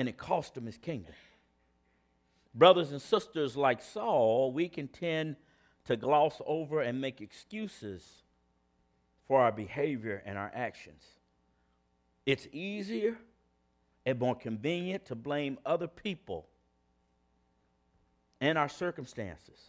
and 0.00 0.08
it 0.08 0.16
cost 0.16 0.56
him 0.56 0.64
his 0.64 0.78
kingdom. 0.78 1.12
Brothers 2.54 2.90
and 2.90 3.02
sisters 3.02 3.54
like 3.54 3.82
Saul, 3.82 4.50
we 4.50 4.66
can 4.66 4.88
tend 4.88 5.36
to 5.84 5.94
gloss 5.94 6.40
over 6.46 6.80
and 6.80 7.02
make 7.02 7.20
excuses 7.20 8.02
for 9.28 9.42
our 9.42 9.52
behavior 9.52 10.22
and 10.24 10.38
our 10.38 10.50
actions. 10.54 11.04
It's 12.24 12.48
easier 12.50 13.18
and 14.06 14.18
more 14.18 14.34
convenient 14.34 15.04
to 15.06 15.14
blame 15.14 15.58
other 15.66 15.86
people 15.86 16.46
and 18.40 18.56
our 18.56 18.70
circumstances 18.70 19.60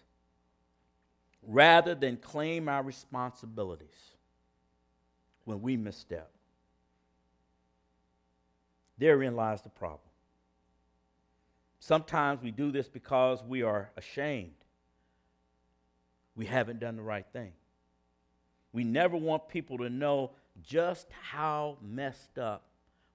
rather 1.46 1.94
than 1.94 2.16
claim 2.16 2.70
our 2.70 2.84
responsibilities 2.84 4.16
when 5.44 5.62
we 5.62 5.76
misstep. 5.76 6.32
Therein 8.98 9.36
lies 9.36 9.62
the 9.62 9.70
problem. 9.70 10.11
Sometimes 11.84 12.44
we 12.44 12.52
do 12.52 12.72
this 12.72 12.88
because 12.88 13.44
we 13.44 13.64
are 13.64 13.90
ashamed. 13.98 14.54
We 16.36 16.46
haven't 16.46 16.80
done 16.80 16.96
the 16.96 17.02
right 17.02 17.26
thing. 17.34 17.54
We 18.72 18.84
never 18.84 19.18
want 19.18 19.50
people 19.50 19.80
to 19.80 19.90
know 19.90 20.30
just 20.62 21.08
how 21.32 21.80
messed 21.82 22.38
up 22.38 22.68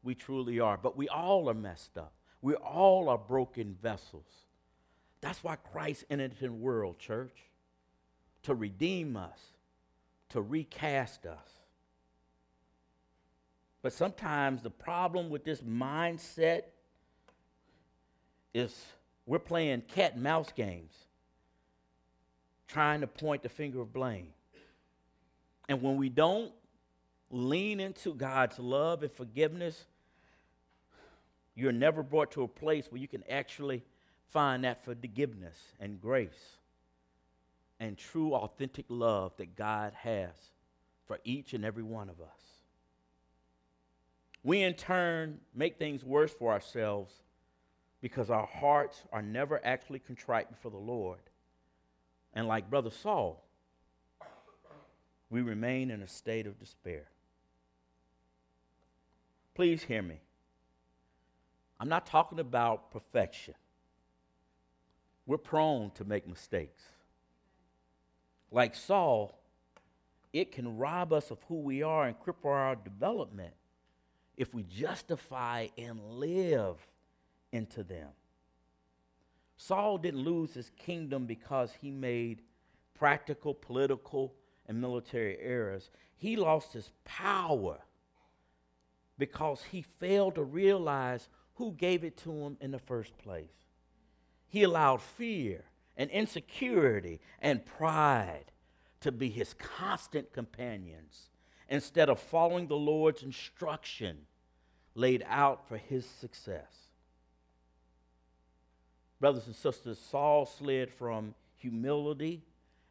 we 0.02 0.16
truly 0.16 0.58
are. 0.58 0.76
But 0.76 0.96
we 0.96 1.08
all 1.08 1.48
are 1.48 1.54
messed 1.54 1.96
up. 1.96 2.12
We 2.42 2.54
all 2.54 3.08
are 3.08 3.16
broken 3.16 3.76
vessels. 3.80 4.26
That's 5.20 5.44
why 5.44 5.54
Christ 5.54 6.04
entered 6.10 6.34
the 6.40 6.50
world, 6.50 6.98
church, 6.98 7.36
to 8.42 8.54
redeem 8.56 9.16
us, 9.16 9.38
to 10.30 10.42
recast 10.42 11.24
us. 11.24 11.50
But 13.80 13.92
sometimes 13.92 14.62
the 14.62 14.70
problem 14.70 15.30
with 15.30 15.44
this 15.44 15.60
mindset 15.60 16.62
is 18.56 18.86
we're 19.26 19.38
playing 19.38 19.82
cat 19.82 20.14
and 20.14 20.22
mouse 20.22 20.50
games, 20.52 20.92
trying 22.68 23.02
to 23.02 23.06
point 23.06 23.42
the 23.42 23.48
finger 23.48 23.80
of 23.80 23.92
blame. 23.92 24.28
And 25.68 25.82
when 25.82 25.96
we 25.96 26.08
don't 26.08 26.52
lean 27.30 27.80
into 27.80 28.14
God's 28.14 28.58
love 28.58 29.02
and 29.02 29.12
forgiveness, 29.12 29.84
you're 31.54 31.72
never 31.72 32.02
brought 32.02 32.30
to 32.32 32.42
a 32.42 32.48
place 32.48 32.86
where 32.90 33.00
you 33.00 33.08
can 33.08 33.24
actually 33.28 33.82
find 34.30 34.64
that 34.64 34.84
forgiveness 34.84 35.56
and 35.78 36.00
grace 36.00 36.56
and 37.78 37.98
true, 37.98 38.32
authentic 38.34 38.86
love 38.88 39.32
that 39.36 39.54
God 39.54 39.92
has 39.94 40.34
for 41.06 41.18
each 41.24 41.52
and 41.52 41.64
every 41.64 41.82
one 41.82 42.08
of 42.08 42.20
us. 42.20 42.28
We, 44.42 44.62
in 44.62 44.74
turn, 44.74 45.40
make 45.54 45.78
things 45.78 46.04
worse 46.04 46.32
for 46.32 46.52
ourselves 46.52 47.12
because 48.00 48.30
our 48.30 48.46
hearts 48.46 49.02
are 49.12 49.22
never 49.22 49.60
actually 49.64 49.98
contrite 49.98 50.50
before 50.50 50.70
the 50.70 50.76
Lord. 50.76 51.20
And 52.34 52.46
like 52.46 52.70
Brother 52.70 52.90
Saul, 52.90 53.42
we 55.30 55.40
remain 55.40 55.90
in 55.90 56.02
a 56.02 56.08
state 56.08 56.46
of 56.46 56.58
despair. 56.58 57.08
Please 59.54 59.82
hear 59.82 60.02
me. 60.02 60.20
I'm 61.80 61.88
not 61.88 62.06
talking 62.06 62.38
about 62.38 62.90
perfection. 62.90 63.54
We're 65.26 65.38
prone 65.38 65.90
to 65.92 66.04
make 66.04 66.28
mistakes. 66.28 66.82
Like 68.50 68.74
Saul, 68.74 69.38
it 70.32 70.52
can 70.52 70.76
rob 70.76 71.12
us 71.12 71.30
of 71.30 71.38
who 71.48 71.56
we 71.60 71.82
are 71.82 72.06
and 72.06 72.16
cripple 72.18 72.50
our 72.50 72.76
development 72.76 73.54
if 74.36 74.54
we 74.54 74.62
justify 74.62 75.68
and 75.76 75.98
live 76.02 76.76
into 77.56 77.82
them. 77.82 78.10
Saul 79.56 79.98
didn't 79.98 80.20
lose 80.20 80.54
his 80.54 80.70
kingdom 80.78 81.26
because 81.26 81.72
he 81.80 81.90
made 81.90 82.42
practical, 82.94 83.54
political, 83.54 84.34
and 84.66 84.80
military 84.80 85.38
errors. 85.40 85.90
He 86.16 86.36
lost 86.36 86.72
his 86.72 86.90
power 87.04 87.78
because 89.18 89.62
he 89.62 89.82
failed 89.82 90.34
to 90.34 90.44
realize 90.44 91.28
who 91.54 91.72
gave 91.72 92.04
it 92.04 92.16
to 92.18 92.32
him 92.32 92.56
in 92.60 92.70
the 92.70 92.78
first 92.78 93.16
place. 93.18 93.48
He 94.46 94.62
allowed 94.62 95.00
fear 95.00 95.64
and 95.96 96.10
insecurity 96.10 97.20
and 97.40 97.64
pride 97.64 98.52
to 99.00 99.10
be 99.10 99.30
his 99.30 99.54
constant 99.54 100.32
companions 100.32 101.30
instead 101.68 102.08
of 102.08 102.20
following 102.20 102.66
the 102.66 102.76
Lord's 102.76 103.22
instruction 103.22 104.26
laid 104.94 105.24
out 105.26 105.66
for 105.68 105.76
his 105.76 106.06
success. 106.06 106.85
Brothers 109.20 109.46
and 109.46 109.56
sisters, 109.56 109.98
Saul 109.98 110.46
slid 110.46 110.90
from 110.90 111.34
humility 111.56 112.42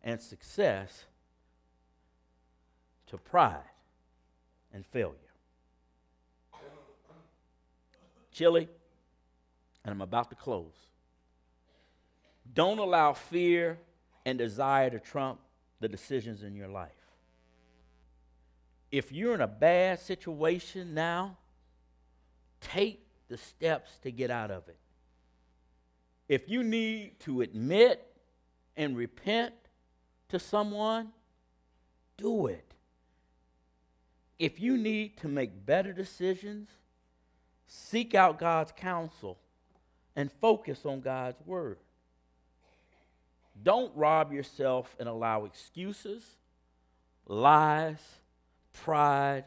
and 0.03 0.19
success 0.19 1.05
to 3.07 3.17
pride 3.17 3.59
and 4.73 4.85
failure. 4.85 5.15
Chili, 8.31 8.67
and 9.83 9.93
I'm 9.93 10.01
about 10.01 10.29
to 10.29 10.35
close. 10.35 10.73
Don't 12.53 12.79
allow 12.79 13.13
fear 13.13 13.77
and 14.25 14.37
desire 14.37 14.89
to 14.89 14.99
trump 14.99 15.39
the 15.79 15.87
decisions 15.87 16.43
in 16.43 16.55
your 16.55 16.67
life. 16.67 16.91
If 18.91 19.11
you're 19.11 19.33
in 19.33 19.41
a 19.41 19.47
bad 19.47 19.99
situation 19.99 20.93
now, 20.93 21.37
take 22.61 23.05
the 23.27 23.37
steps 23.37 23.97
to 24.03 24.11
get 24.11 24.31
out 24.31 24.51
of 24.51 24.67
it. 24.67 24.77
If 26.27 26.49
you 26.49 26.63
need 26.63 27.19
to 27.21 27.41
admit 27.41 28.05
and 28.75 28.97
repent 28.97 29.53
to 30.29 30.39
someone, 30.39 31.09
do 32.17 32.47
it. 32.47 32.73
If 34.39 34.59
you 34.59 34.77
need 34.77 35.17
to 35.17 35.27
make 35.27 35.65
better 35.65 35.93
decisions, 35.93 36.69
seek 37.67 38.15
out 38.15 38.39
God's 38.39 38.71
counsel 38.71 39.37
and 40.15 40.31
focus 40.31 40.85
on 40.85 41.01
God's 41.01 41.39
word. 41.45 41.77
Don't 43.61 43.95
rob 43.95 44.33
yourself 44.33 44.95
and 44.99 45.07
allow 45.07 45.45
excuses, 45.45 46.23
lies, 47.25 47.99
pride 48.73 49.45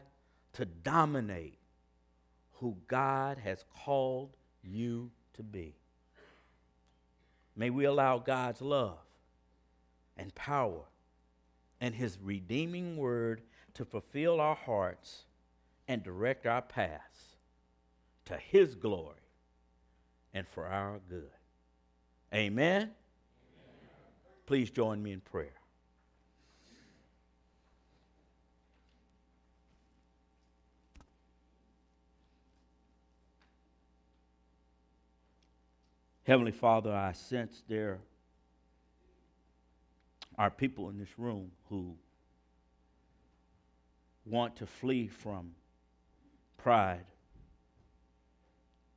to 0.53 0.65
dominate 0.65 1.59
who 2.53 2.75
God 2.87 3.37
has 3.37 3.63
called 3.85 4.35
you 4.63 5.11
to 5.33 5.43
be. 5.43 5.78
May 7.59 7.71
we 7.71 7.83
allow 7.83 8.19
God's 8.19 8.61
love 8.61 8.99
and 10.15 10.33
power 10.33 10.83
and 11.81 11.93
his 11.93 12.17
redeeming 12.23 12.95
word 12.95 13.41
to 13.73 13.83
fulfill 13.83 14.39
our 14.39 14.55
hearts 14.55 15.25
and 15.85 16.01
direct 16.01 16.47
our 16.47 16.61
paths 16.61 17.35
to 18.23 18.37
his 18.37 18.75
glory 18.75 19.27
and 20.33 20.47
for 20.47 20.67
our 20.67 21.01
good. 21.09 21.31
Amen. 22.33 22.91
Please 24.45 24.71
join 24.71 25.03
me 25.03 25.11
in 25.11 25.19
prayer. 25.19 25.58
Heavenly 36.29 36.51
Father, 36.51 36.93
I 36.93 37.13
sense 37.13 37.63
there 37.67 37.97
are 40.37 40.51
people 40.51 40.89
in 40.89 40.99
this 40.99 41.17
room 41.17 41.49
who 41.69 41.95
want 44.27 44.55
to 44.57 44.67
flee 44.67 45.07
from 45.07 45.53
pride, 46.55 47.05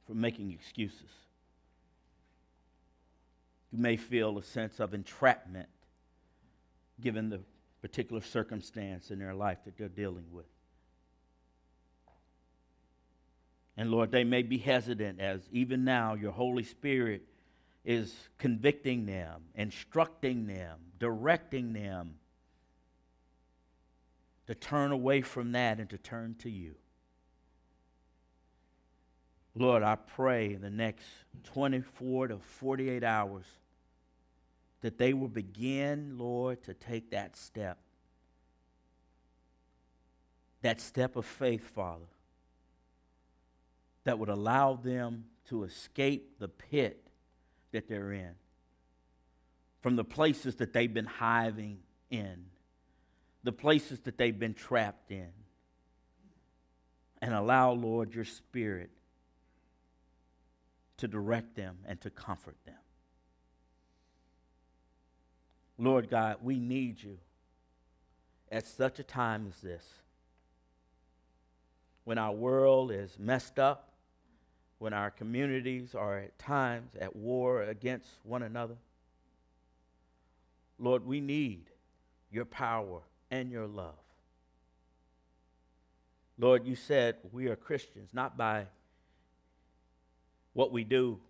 from 0.06 0.20
making 0.20 0.52
excuses. 0.52 1.08
You 3.70 3.78
may 3.78 3.96
feel 3.96 4.36
a 4.36 4.42
sense 4.42 4.78
of 4.78 4.92
entrapment 4.92 5.70
given 7.00 7.30
the 7.30 7.40
particular 7.80 8.20
circumstance 8.20 9.10
in 9.10 9.18
their 9.18 9.32
life 9.32 9.64
that 9.64 9.78
they're 9.78 9.88
dealing 9.88 10.26
with. 10.30 10.44
And 13.76 13.90
Lord, 13.90 14.10
they 14.10 14.24
may 14.24 14.42
be 14.42 14.58
hesitant 14.58 15.20
as 15.20 15.40
even 15.50 15.84
now 15.84 16.14
your 16.14 16.32
Holy 16.32 16.62
Spirit 16.62 17.22
is 17.84 18.14
convicting 18.38 19.06
them, 19.06 19.42
instructing 19.54 20.46
them, 20.46 20.78
directing 20.98 21.72
them 21.72 22.14
to 24.46 24.54
turn 24.54 24.92
away 24.92 25.22
from 25.22 25.52
that 25.52 25.78
and 25.78 25.88
to 25.90 25.98
turn 25.98 26.34
to 26.40 26.50
you. 26.50 26.74
Lord, 29.54 29.82
I 29.82 29.96
pray 29.96 30.54
in 30.54 30.62
the 30.62 30.70
next 30.70 31.06
24 31.44 32.28
to 32.28 32.38
48 32.38 33.04
hours 33.04 33.44
that 34.80 34.98
they 34.98 35.12
will 35.12 35.28
begin, 35.28 36.16
Lord, 36.18 36.62
to 36.64 36.74
take 36.74 37.10
that 37.10 37.36
step. 37.36 37.78
That 40.62 40.80
step 40.80 41.16
of 41.16 41.26
faith, 41.26 41.68
Father, 41.70 42.06
that 44.04 44.18
would 44.18 44.28
allow 44.28 44.74
them 44.74 45.24
to 45.48 45.64
escape 45.64 46.38
the 46.38 46.48
pit 46.48 47.06
that 47.72 47.88
they're 47.88 48.12
in, 48.12 48.34
from 49.80 49.96
the 49.96 50.04
places 50.04 50.56
that 50.56 50.72
they've 50.72 50.92
been 50.92 51.06
hiving 51.06 51.78
in, 52.10 52.44
the 53.44 53.52
places 53.52 54.00
that 54.00 54.18
they've 54.18 54.38
been 54.38 54.54
trapped 54.54 55.10
in, 55.10 55.30
and 57.20 57.34
allow, 57.34 57.72
Lord, 57.72 58.14
your 58.14 58.24
Spirit 58.24 58.90
to 60.98 61.08
direct 61.08 61.56
them 61.56 61.78
and 61.86 62.00
to 62.00 62.10
comfort 62.10 62.56
them. 62.64 62.74
Lord 65.78 66.10
God, 66.10 66.36
we 66.42 66.58
need 66.58 67.02
you 67.02 67.18
at 68.50 68.66
such 68.66 68.98
a 68.98 69.02
time 69.02 69.46
as 69.48 69.60
this. 69.60 69.84
When 72.04 72.18
our 72.18 72.32
world 72.32 72.92
is 72.92 73.18
messed 73.18 73.58
up, 73.58 73.91
when 74.82 74.92
our 74.92 75.12
communities 75.12 75.94
are 75.94 76.18
at 76.18 76.36
times 76.40 76.90
at 77.00 77.14
war 77.14 77.62
against 77.62 78.08
one 78.24 78.42
another. 78.42 78.74
Lord, 80.76 81.06
we 81.06 81.20
need 81.20 81.70
your 82.32 82.44
power 82.44 83.02
and 83.30 83.52
your 83.52 83.68
love. 83.68 83.94
Lord, 86.36 86.66
you 86.66 86.74
said 86.74 87.14
we 87.30 87.46
are 87.46 87.54
Christians 87.54 88.10
not 88.12 88.36
by 88.36 88.66
what 90.52 90.72
we 90.72 90.82
do 90.82 91.20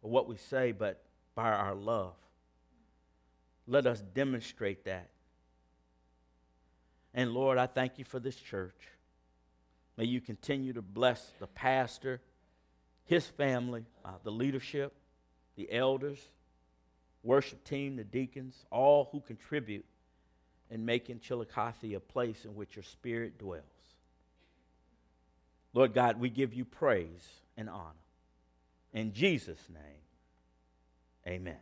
or 0.00 0.10
what 0.10 0.26
we 0.26 0.38
say, 0.38 0.72
but 0.72 1.02
by 1.34 1.50
our 1.50 1.74
love. 1.74 2.14
Let 3.66 3.84
us 3.86 4.00
demonstrate 4.14 4.86
that. 4.86 5.10
And 7.12 7.34
Lord, 7.34 7.58
I 7.58 7.66
thank 7.66 7.98
you 7.98 8.06
for 8.06 8.18
this 8.18 8.36
church. 8.36 8.88
May 9.98 10.04
you 10.06 10.22
continue 10.22 10.72
to 10.72 10.80
bless 10.80 11.30
the 11.38 11.46
pastor, 11.46 12.22
his 13.04 13.26
family, 13.26 13.84
uh, 14.04 14.12
the 14.22 14.30
leadership, 14.30 14.94
the 15.56 15.70
elders, 15.72 16.18
worship 17.22 17.64
team, 17.64 17.96
the 17.96 18.04
deacons, 18.04 18.54
all 18.70 19.08
who 19.12 19.20
contribute 19.20 19.84
in 20.70 20.84
making 20.84 21.20
Chillicothe 21.20 21.94
a 21.94 22.00
place 22.00 22.44
in 22.44 22.54
which 22.54 22.76
your 22.76 22.82
spirit 22.82 23.38
dwells. 23.38 23.62
Lord 25.72 25.92
God, 25.92 26.20
we 26.20 26.30
give 26.30 26.54
you 26.54 26.64
praise 26.64 27.28
and 27.56 27.68
honor. 27.68 27.90
In 28.92 29.12
Jesus' 29.12 29.68
name, 29.68 31.34
amen. 31.34 31.56